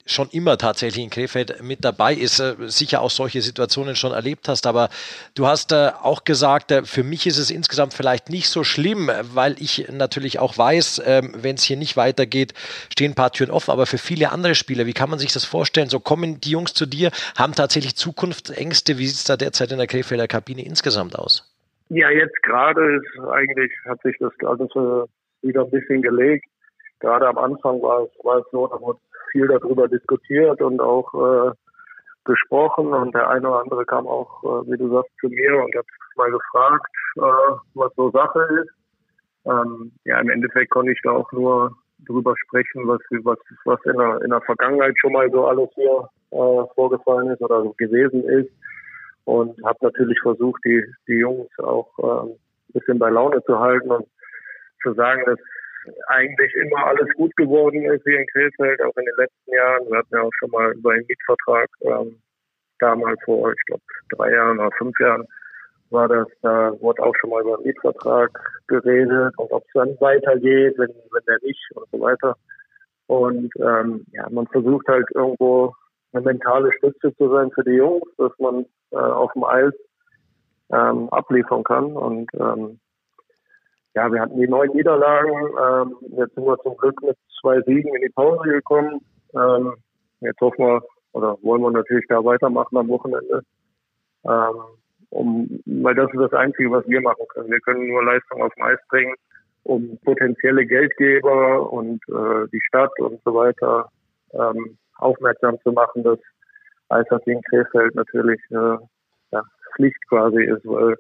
[0.06, 4.48] schon immer tatsächlich in Krefeld mit dabei ist, äh, sicher auch solche Situationen schon erlebt
[4.48, 4.66] hast.
[4.66, 4.88] Aber
[5.34, 9.10] du hast äh, auch gesagt, äh, für mich ist es insgesamt vielleicht nicht so schlimm,
[9.34, 12.54] weil ich natürlich auch weiß, ähm, wenn es hier nicht weitergeht,
[12.90, 13.70] stehen ein paar Türen offen.
[13.70, 15.88] Aber für viele andere Spieler, wie kann man sich das vorstellen?
[15.88, 18.98] So kommen die Jungs zu dir, haben tatsächlich Zukunftsängste.
[18.98, 21.46] Wie sieht es da derzeit in der Krefelder Kabine insgesamt aus?
[21.88, 24.70] Ja, jetzt gerade ist eigentlich, hat sich das alles
[25.42, 26.46] wieder ein bisschen gelegt.
[27.00, 29.00] Gerade am Anfang war es, war es so, da wurde
[29.30, 31.52] viel darüber diskutiert und auch äh,
[32.24, 35.74] gesprochen und der eine oder andere kam auch, äh, wie du sagst, zu mir und
[35.74, 38.70] hat mal gefragt, äh, was so Sache ist.
[39.46, 41.74] Ähm, ja, im Endeffekt konnte ich da auch nur
[42.06, 46.08] drüber sprechen, was, was, was in der, in der Vergangenheit schon mal so alles hier
[46.30, 48.50] äh, vorgefallen ist oder gewesen ist.
[49.24, 52.38] Und habe natürlich versucht, die, die Jungs auch äh, ein
[52.72, 54.06] bisschen bei Laune zu halten und
[54.82, 55.38] zu sagen, dass
[56.08, 59.90] eigentlich immer alles gut geworden ist hier in Krefeld, auch in den letzten Jahren.
[59.90, 62.20] Wir hatten ja auch schon mal über einen Mietvertrag ähm,
[62.78, 65.26] damals vor, ich glaube, drei Jahren oder fünf Jahren
[65.90, 68.30] war das, da wurde auch schon mal über einen Mietvertrag
[68.68, 72.36] geredet und ob es dann weitergeht, wenn, wenn der nicht und so weiter.
[73.06, 75.74] Und ähm, ja, man versucht halt irgendwo
[76.12, 79.72] eine mentale Stütze zu sein für die Jungs, dass man äh, auf dem Eis
[80.72, 81.92] ähm, abliefern kann.
[81.92, 82.78] Und ähm,
[83.94, 85.32] ja, wir hatten die neun Niederlagen.
[85.32, 89.00] Ähm, jetzt sind wir zum Glück mit zwei Siegen in die Pause gekommen.
[89.34, 89.74] Ähm,
[90.20, 90.82] jetzt hoffen wir
[91.12, 93.42] oder wollen wir natürlich da weitermachen am Wochenende.
[94.24, 94.54] Ähm,
[95.10, 97.50] um, weil das ist das Einzige, was wir machen können.
[97.50, 99.14] Wir können nur Leistung auf Eis bringen,
[99.64, 103.88] um potenzielle Geldgeber und äh, die Stadt und so weiter
[104.32, 106.18] ähm, aufmerksam zu machen, dass
[106.90, 108.76] Eishockey in Krefeld natürlich äh,
[109.32, 109.42] ja,
[109.74, 110.96] Pflicht quasi ist, weil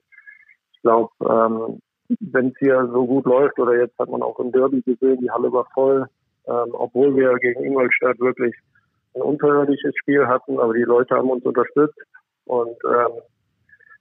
[0.72, 1.80] ich glaube, ähm,
[2.20, 5.30] wenn es hier so gut läuft, oder jetzt hat man auch im Derby gesehen, die
[5.30, 6.06] Halle war voll,
[6.46, 8.54] ähm, obwohl wir gegen Ingolstadt wirklich
[9.14, 11.98] ein unterirdisches Spiel hatten, aber die Leute haben uns unterstützt
[12.44, 13.20] und ähm,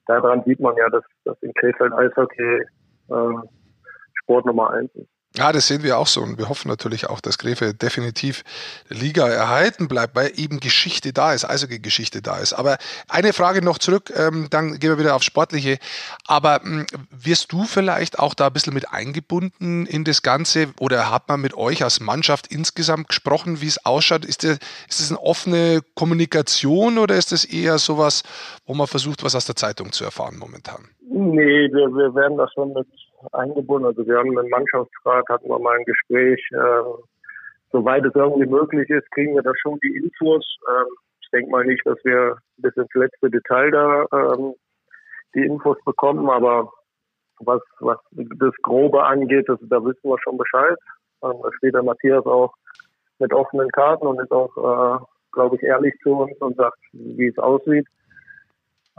[0.07, 2.61] daran sieht man ja, dass, dass in Krefeld Eishockey
[3.09, 3.47] äh,
[4.21, 5.09] Sport Nummer eins ist.
[5.37, 8.43] Ja, das sehen wir auch so und wir hoffen natürlich auch, dass Gräfe definitiv
[8.89, 12.53] Liga erhalten bleibt, weil eben Geschichte da ist, also Geschichte da ist.
[12.53, 12.77] Aber
[13.07, 15.77] eine Frage noch zurück, ähm, dann gehen wir wieder aufs Sportliche.
[16.25, 21.11] Aber ähm, wirst du vielleicht auch da ein bisschen mit eingebunden in das Ganze oder
[21.11, 24.25] hat man mit euch als Mannschaft insgesamt gesprochen, wie es ausschaut?
[24.25, 24.57] Ist das,
[24.89, 28.23] ist das eine offene Kommunikation oder ist das eher sowas,
[28.65, 30.89] wo man versucht, was aus der Zeitung zu erfahren momentan?
[31.01, 32.87] Nee, wir, wir werden da schon mit
[33.31, 33.87] eingebunden.
[33.87, 36.39] Also wir haben einen Mannschaftsrat, hatten wir mal ein Gespräch.
[36.51, 36.83] Äh,
[37.71, 40.45] soweit es irgendwie möglich ist, kriegen wir da schon die Infos.
[40.69, 40.87] Ähm,
[41.21, 44.53] ich denke mal nicht, dass wir bis ins letzte Detail da ähm,
[45.35, 46.71] die Infos bekommen, aber
[47.39, 50.77] was, was das Grobe angeht, das, da wissen wir schon Bescheid.
[51.23, 52.53] Ähm, da steht der Matthias auch
[53.19, 57.27] mit offenen Karten und ist auch, äh, glaube ich, ehrlich zu uns und sagt, wie
[57.27, 57.87] es aussieht.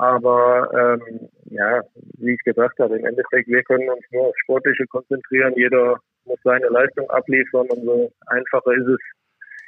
[0.01, 1.83] Aber ähm, ja,
[2.17, 5.53] wie ich gesagt habe, im Endeffekt, wir können uns nur auf Sportliche konzentrieren.
[5.57, 8.99] Jeder muss seine Leistung abliefern und so einfacher ist es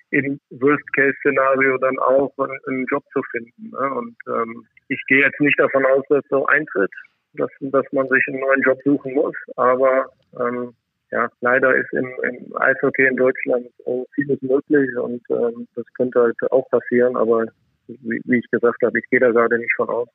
[0.09, 3.73] im Worst-Case-Szenario dann auch, einen Job zu finden.
[3.73, 3.95] Ne?
[3.95, 6.91] Und ähm, ich gehe jetzt nicht davon aus, dass so eintritt,
[7.35, 9.37] dass, dass man sich einen neuen Job suchen muss.
[9.57, 10.07] Aber
[10.41, 10.73] ähm,
[11.11, 13.67] ja, leider ist im, im Eishockey in Deutschland
[14.15, 17.17] vieles möglich und ähm, das könnte halt auch passieren.
[17.17, 17.45] Aber
[17.87, 20.09] wie, wie ich gesagt habe, ich gehe da gerade nicht von aus.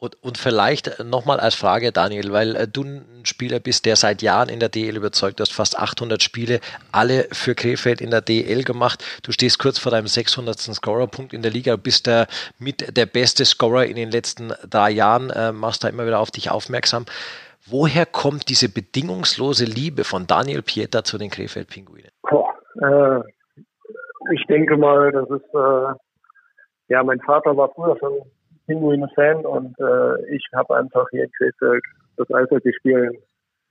[0.00, 4.22] Und, und vielleicht nochmal als Frage, Daniel, weil äh, du ein Spieler bist, der seit
[4.22, 6.60] Jahren in der DL überzeugt, hast fast 800 Spiele,
[6.92, 9.04] alle für Krefeld in der DL gemacht.
[9.24, 10.56] Du stehst kurz vor deinem 600.
[10.56, 12.28] Scorerpunkt in der Liga, bist der,
[12.60, 16.30] mit der beste Scorer in den letzten drei Jahren, äh, machst da immer wieder auf
[16.30, 17.04] dich aufmerksam.
[17.66, 22.10] Woher kommt diese bedingungslose Liebe von Daniel Pieter zu den Krefeld-Pinguinen?
[22.80, 23.20] Äh,
[24.32, 26.07] ich denke mal, das ist, äh,
[26.88, 28.22] ja, mein Vater war früher schon
[28.66, 31.82] Pinguine-Fan und äh, ich habe einfach hier in Krefeld
[32.16, 33.16] das Eishockey-Spielen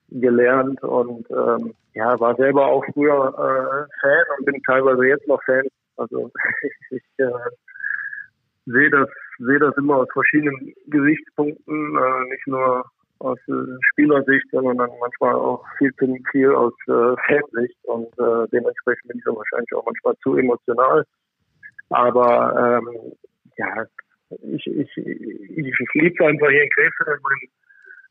[0.09, 5.41] gelernt und ähm, ja, war selber auch früher äh, Fan und bin teilweise jetzt noch
[5.43, 5.67] Fan.
[5.97, 6.31] Also
[6.91, 7.29] ich äh,
[8.65, 9.09] sehe das,
[9.39, 12.85] sehe das immer aus verschiedenen Gesichtspunkten, äh, nicht nur
[13.19, 18.47] aus äh, Spielersicht, sondern dann manchmal auch viel zu viel aus äh, Fansicht und äh,
[18.51, 21.03] dementsprechend bin ich dann wahrscheinlich auch manchmal zu emotional.
[21.89, 23.13] Aber ähm,
[23.57, 23.85] ja,
[24.29, 27.19] ich, ich, ich, ich liebe einfach hier in Krefeld.
[27.21, 27.49] Mein,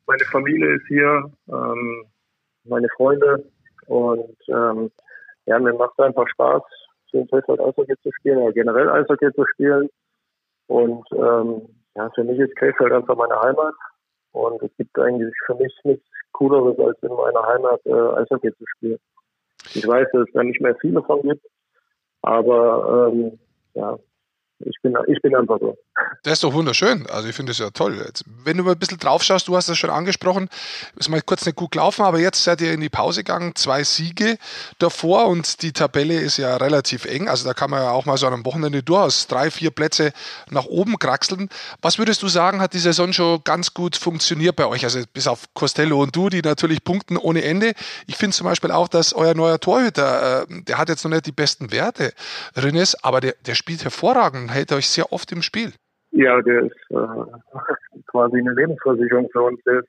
[0.07, 1.31] meine Familie ist hier.
[1.49, 2.07] Ähm,
[2.69, 3.45] meine Freunde
[3.87, 4.91] und ähm,
[5.47, 6.63] ja, mir macht es einfach Spaß,
[7.11, 9.89] für den Krefeld Eishockey zu spielen oder generell Eishockey zu spielen.
[10.67, 13.75] Und ähm, ja, für mich ist Krefeld einfach meine Heimat
[14.33, 18.65] und es gibt eigentlich für mich nichts Cooleres, als in meiner Heimat äh, Eishockey zu
[18.77, 18.99] spielen.
[19.75, 21.47] Ich weiß, dass es da nicht mehr viele von gibt,
[22.23, 23.39] aber ähm,
[23.77, 23.99] ja,
[24.61, 25.77] ich bin, ich bin einfach so.
[26.23, 27.07] Das ist doch wunderschön.
[27.09, 28.03] Also ich finde es ja toll.
[28.05, 30.49] Jetzt, wenn du mal ein bisschen drauf schaust, du hast das schon angesprochen,
[30.97, 33.85] ist mal kurz nicht gut gelaufen, aber jetzt seid ihr in die Pause gegangen, zwei
[33.85, 34.37] Siege
[34.79, 37.29] davor und die Tabelle ist ja relativ eng.
[37.29, 40.13] Also da kann man ja auch mal so an einem Wochenende durchaus drei, vier Plätze
[40.51, 41.49] nach oben kraxeln.
[41.81, 44.85] Was würdest du sagen, hat die Saison schon ganz gut funktioniert bei euch?
[44.85, 47.73] Also bis auf Costello und du, die natürlich punkten ohne Ende.
[48.07, 51.27] Ich finde zum Beispiel auch, dass euer neuer Torhüter, äh, der hat jetzt noch nicht
[51.27, 52.13] die besten Werte,
[52.57, 55.73] Renes, aber der, der spielt hervorragend hält euch sehr oft im Spiel.
[56.13, 56.97] Ja, der ist äh,
[58.07, 59.63] quasi eine Lebensversicherung für uns.
[59.65, 59.89] Der ist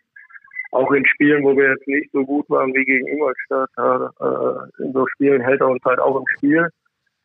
[0.72, 4.94] auch in Spielen, wo wir jetzt nicht so gut waren wie gegen Ingolstadt, äh, in
[4.94, 6.68] so Spielen hält er uns halt auch im Spiel.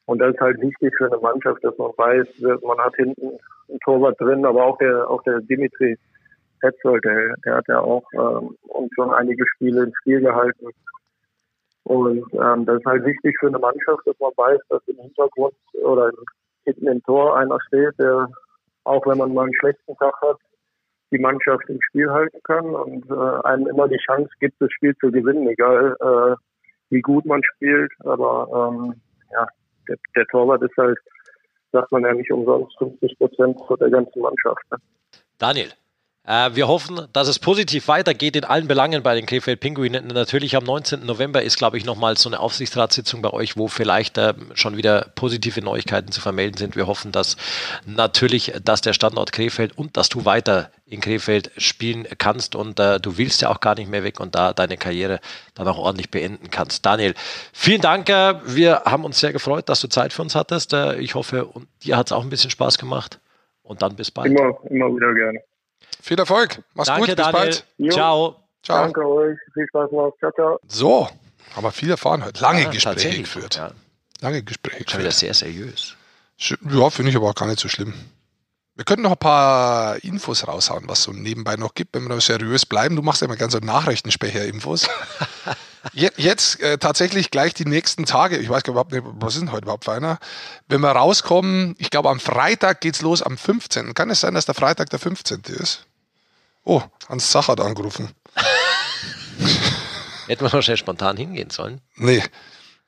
[0.07, 2.27] Und das ist halt wichtig für eine Mannschaft, dass man weiß,
[2.63, 3.39] man hat hinten
[3.69, 5.97] ein Torwart drin, aber auch der, auch der Dimitri
[6.61, 10.69] Petzold, der, der hat ja auch ähm, uns schon einige Spiele im Spiel gehalten.
[11.85, 15.55] Und ähm, das ist halt wichtig für eine Mannschaft, dass man weiß, dass im Hintergrund
[15.83, 16.11] oder
[16.65, 18.29] hinten im Tor einer steht, der,
[18.85, 20.39] auch wenn man mal einen schlechten Tag hat,
[21.11, 24.97] die Mannschaft im Spiel halten kann und äh, einem immer die Chance gibt, das Spiel
[24.97, 26.37] zu gewinnen, egal äh,
[26.89, 27.93] wie gut man spielt.
[28.01, 28.95] Aber ähm,
[29.31, 29.47] ja,
[29.89, 30.99] der, der Torwart ist halt,
[31.71, 34.63] sagt man ja nicht umsonst, 50 Prozent der ganzen Mannschaft.
[34.71, 34.79] Ne?
[35.39, 35.69] Daniel,
[36.25, 40.07] wir hoffen, dass es positiv weitergeht in allen Belangen bei den Krefeld Pinguinen.
[40.07, 41.05] Natürlich am 19.
[41.05, 45.11] November ist, glaube ich, nochmal so eine Aufsichtsratssitzung bei euch, wo vielleicht äh, schon wieder
[45.17, 46.77] positive Neuigkeiten zu vermelden sind.
[46.77, 47.37] Wir hoffen, dass
[47.87, 53.01] natürlich, dass der Standort Krefeld und dass du weiter in Krefeld spielen kannst und äh,
[53.01, 55.21] du willst ja auch gar nicht mehr weg und da deine Karriere
[55.55, 56.87] dann auch ordentlich beenden kannst.
[56.87, 57.15] Daniel,
[57.53, 58.09] vielen Dank.
[58.09, 60.73] Äh, wir haben uns sehr gefreut, dass du Zeit für uns hattest.
[60.73, 63.19] Äh, ich hoffe, und dir hat es auch ein bisschen Spaß gemacht.
[63.65, 64.31] Und dann bis bald.
[64.31, 65.41] Immer, immer wieder gerne.
[66.03, 66.61] Viel Erfolg.
[66.75, 67.17] Mach's Danke, gut.
[67.17, 67.33] Bis Daniel.
[67.33, 67.67] bald.
[67.79, 67.91] Jo.
[67.93, 68.37] Ciao.
[68.63, 68.83] Ciao.
[68.85, 69.39] Danke euch.
[69.55, 70.13] Viel Spaß noch.
[70.19, 70.59] Ciao, ciao.
[70.69, 71.09] So,
[71.55, 72.43] haben wir viel erfahren heute.
[72.43, 73.57] Lange Ja, Gespräche geführt.
[73.57, 73.71] Ja,
[74.21, 75.15] Lange Gespräche schon wieder geführt.
[75.15, 75.95] sehr seriös.
[76.39, 77.95] Ja, finde ich aber auch gar nicht so schlimm.
[78.75, 82.23] Wir könnten noch ein paar Infos raushauen, was so nebenbei noch gibt, wenn wir noch
[82.23, 82.97] seriös bleiben.
[82.97, 84.89] Du machst ja immer ganz so Nachrichtensprecher-Infos.
[85.93, 89.41] Je- Jetzt äh, tatsächlich gleich die nächsten Tage, ich weiß gar überhaupt nicht, was ist
[89.43, 90.19] denn heute überhaupt für einer?
[90.69, 93.93] Wenn wir rauskommen, ich glaube am Freitag geht's los, am 15.
[93.93, 95.43] Kann es sein, dass der Freitag der 15.
[95.49, 95.85] ist?
[96.65, 98.11] Oh, Hans Zach hat angerufen.
[100.27, 101.81] Hätten wir schnell spontan hingehen sollen.
[101.97, 102.23] Nee,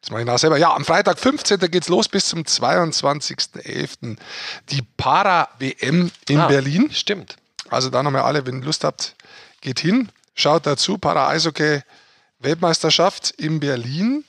[0.00, 0.56] das mache ich nach selber.
[0.58, 1.58] Ja, am Freitag 15.
[1.70, 4.16] geht's los bis zum 22.11.
[4.70, 6.90] Die Para-WM in Ah, Berlin.
[6.92, 7.36] Stimmt.
[7.70, 9.14] Also da nochmal alle, wenn ihr Lust habt,
[9.60, 10.10] geht hin.
[10.34, 14.24] Schaut dazu, Para-Eishockey-Weltmeisterschaft in Berlin.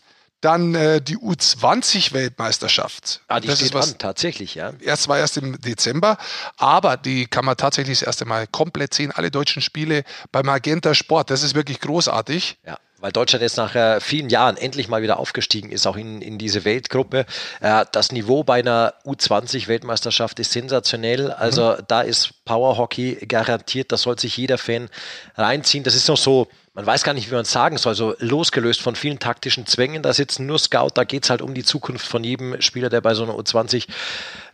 [0.46, 3.22] Dann äh, die U20-Weltmeisterschaft.
[3.28, 4.74] Ah, die das steht ist was, an, tatsächlich, ja.
[4.80, 6.20] erst war erst im Dezember,
[6.58, 9.12] aber die kann man tatsächlich das erste Mal komplett sehen.
[9.12, 11.32] Alle deutschen Spiele bei Magenta Sport.
[11.32, 12.60] Das ist wirklich großartig.
[12.64, 16.22] Ja, weil Deutschland jetzt nach äh, vielen Jahren endlich mal wieder aufgestiegen ist, auch in,
[16.22, 17.26] in diese Weltgruppe.
[17.60, 21.32] Äh, das Niveau bei einer U20-Weltmeisterschaft ist sensationell.
[21.32, 24.89] Also da ist Power Hockey garantiert, das soll sich jeder Fan
[25.38, 25.84] reinziehen.
[25.84, 28.82] Das ist noch so, man weiß gar nicht, wie man es sagen soll, so losgelöst
[28.82, 30.04] von vielen taktischen Zwängen.
[30.04, 33.00] Da sitzen nur Scout, da geht es halt um die Zukunft von jedem Spieler, der
[33.00, 33.88] bei so einer U20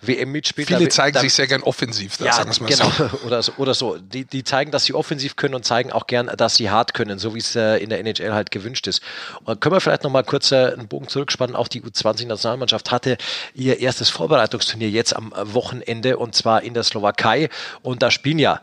[0.01, 0.67] WM mitspielt.
[0.67, 2.91] Viele Da- zeigen da- sich sehr gern offensiv, da, ja, sagen wir's mal genau.
[2.91, 3.09] so.
[3.25, 3.51] Oder so.
[3.57, 3.97] Oder so.
[3.97, 7.17] Die, die zeigen, dass sie offensiv können und zeigen auch gern, dass sie hart können,
[7.17, 9.01] so wie es äh, in der NHL halt gewünscht ist.
[9.43, 11.55] Und können wir vielleicht nochmal kurz äh, einen Bogen zurückspannen.
[11.55, 13.17] Auch die U20-Nationalmannschaft hatte
[13.55, 17.49] ihr erstes Vorbereitungsturnier jetzt am Wochenende und zwar in der Slowakei.
[17.81, 18.61] Und da spielen ja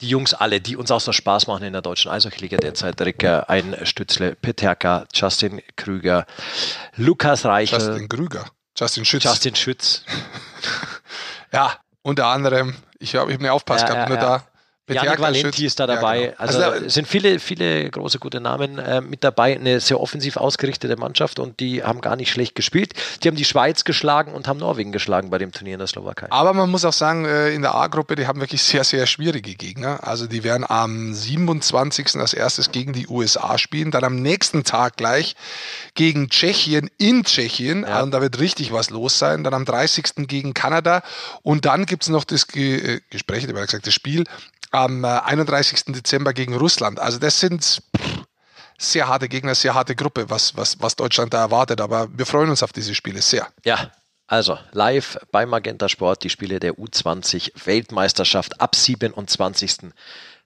[0.00, 3.00] die Jungs alle, die uns auch so Spaß machen in der deutschen Eishockey-Liga derzeit.
[3.00, 6.26] Ricker, ein Stützle, Peterka, Justin Krüger,
[6.96, 8.44] Lukas Reichel, Justin Krüger.
[8.76, 9.24] Justin Schütz.
[9.24, 10.04] Justin Schütz,
[11.52, 14.38] Ja, unter anderem, ich habe ich hab nicht aufpasst Ja, gehabt, ja, nur ja.
[14.38, 14.44] da.
[14.94, 16.20] Janik Valenti ist da Ja, dabei.
[16.20, 16.34] genau.
[16.38, 19.54] Also, da- es sind viele, viele große gute Namen äh, mit dabei.
[19.54, 22.92] Eine sehr offensiv ausgerichtete Mannschaft und die haben gar nicht schlecht gespielt.
[23.22, 26.26] Die haben die Schweiz geschlagen und haben Norwegen geschlagen bei dem Turnier in der Slowakei.
[26.30, 29.54] Aber man muss auch sagen, äh, in der A-Gruppe, die haben wirklich sehr, sehr schwierige
[29.54, 30.06] Gegner.
[30.06, 32.16] Also die werden am 27.
[32.20, 35.36] als erstes gegen die USA spielen, dann am nächsten Tag gleich
[35.94, 37.84] gegen Tschechien in Tschechien.
[37.84, 38.02] Ja.
[38.02, 39.44] Und da wird richtig was los sein.
[39.44, 40.26] Dann am 30.
[40.28, 41.02] gegen Kanada.
[41.42, 44.24] Und dann gibt es noch das Ge äh, Gespräch, ich habe gesagt, das Spiel
[44.70, 45.84] am äh, 31.
[45.86, 46.98] Dezember gegen Russland.
[46.98, 47.82] Also das sind
[48.78, 51.80] sehr harte Gegner, sehr harte Gruppe, was, was, was Deutschland da erwartet.
[51.80, 53.48] Aber wir freuen uns auf diese Spiele sehr.
[53.64, 53.90] Ja,
[54.26, 59.92] also live bei Magenta Sport die Spiele der U20 Weltmeisterschaft ab 27.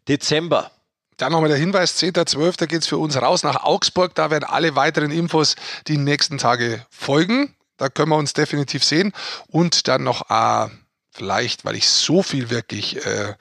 [0.08, 0.70] Dezember.
[1.16, 2.66] Dann nochmal der Hinweis, 10.12.
[2.66, 4.14] geht es für uns raus nach Augsburg.
[4.14, 5.54] Da werden alle weiteren Infos
[5.86, 7.54] die nächsten Tage folgen.
[7.76, 9.12] Da können wir uns definitiv sehen.
[9.48, 10.68] Und dann noch äh,
[11.12, 13.34] vielleicht, weil ich so viel wirklich äh,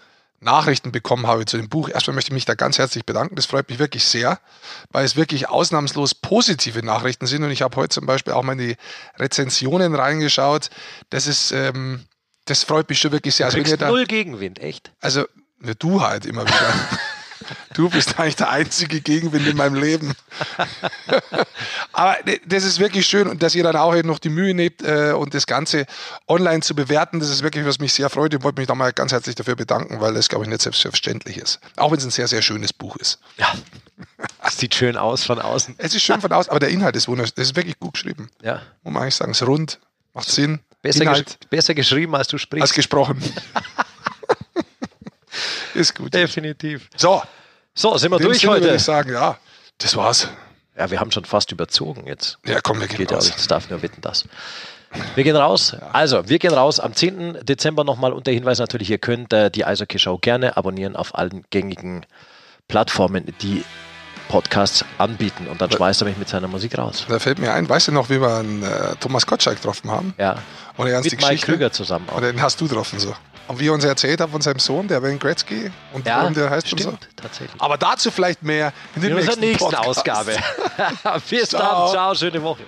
[0.43, 1.89] Nachrichten bekommen habe zu dem Buch.
[1.89, 3.35] Erstmal möchte ich mich da ganz herzlich bedanken.
[3.35, 4.39] Das freut mich wirklich sehr,
[4.91, 7.43] weil es wirklich ausnahmslos positive Nachrichten sind.
[7.43, 8.75] Und ich habe heute zum Beispiel auch mal in die
[9.17, 10.69] Rezensionen reingeschaut.
[11.09, 12.05] Das ist, ähm,
[12.45, 13.49] das freut mich schon wirklich sehr.
[13.49, 14.91] Du Also, wenn ihr da, null Gegenwind, echt?
[14.99, 15.25] also
[15.79, 16.73] du halt immer wieder.
[17.73, 20.13] Du bist eigentlich der einzige Gegenwind in meinem Leben.
[21.91, 24.81] Aber das ist wirklich schön und dass ihr dann auch eben noch die Mühe nehmt
[24.81, 25.85] äh, und das Ganze
[26.27, 28.33] online zu bewerten, das ist wirklich, was mich sehr freut.
[28.33, 31.37] Ich wollte mich da mal ganz herzlich dafür bedanken, weil das, glaube ich, nicht selbstverständlich
[31.37, 31.59] ist.
[31.77, 33.19] Auch wenn es ein sehr, sehr schönes Buch ist.
[33.37, 33.53] Ja.
[34.49, 35.75] Sieht schön aus von außen.
[35.77, 37.33] Es ist schön von außen, aber der Inhalt ist wunderschön.
[37.35, 38.29] Das ist wirklich gut geschrieben.
[38.41, 38.61] Ja.
[38.83, 39.79] Muss man eigentlich sagen, es ist rund,
[40.13, 40.59] macht Sinn.
[40.81, 42.73] Besser, gesch besser geschrieben, als du als sprichst.
[42.73, 43.21] gesprochen.
[45.75, 46.13] ist gut.
[46.13, 46.89] Definitiv.
[46.95, 47.21] So,
[47.73, 48.75] So, sind wir durch Sinne würde heute.
[48.75, 49.37] ich sagen, ja,
[49.79, 50.27] das war's.
[50.77, 52.37] Ja, wir haben schon fast überzogen jetzt.
[52.45, 53.31] Ja, komm, wir gehen Geht raus.
[53.31, 54.25] das darf nur wetten, das.
[55.15, 55.75] Wir gehen raus.
[55.91, 57.39] Also, wir gehen raus am 10.
[57.45, 61.15] Dezember nochmal und der Hinweis natürlich, ihr könnt äh, die Eishockey Show gerne abonnieren auf
[61.15, 62.05] allen gängigen
[62.67, 63.63] Plattformen, die
[64.29, 65.47] Podcasts anbieten.
[65.47, 67.05] Und dann schmeißt er mich mit seiner Musik raus.
[67.09, 70.13] Da fällt mir ein, weißt du noch, wie wir einen, äh, Thomas Gottschalk getroffen haben?
[70.17, 70.37] Ja.
[70.77, 71.45] Und er Mit Mike.
[71.45, 72.17] Krüger zusammen auch.
[72.17, 73.15] Und den hast du getroffen so.
[73.47, 76.49] Und wie er uns erzählt hat von seinem Sohn, der Wayne Gretzky und Ja, der
[76.49, 76.97] heißt stimmt, so.
[77.15, 77.61] tatsächlich.
[77.61, 79.87] Aber dazu vielleicht mehr in, In der unserer nächsten Podcast.
[79.87, 80.35] Ausgabe.
[81.29, 81.61] Bis Ciao.
[81.85, 81.91] dann.
[81.91, 82.63] Ciao, schöne Woche.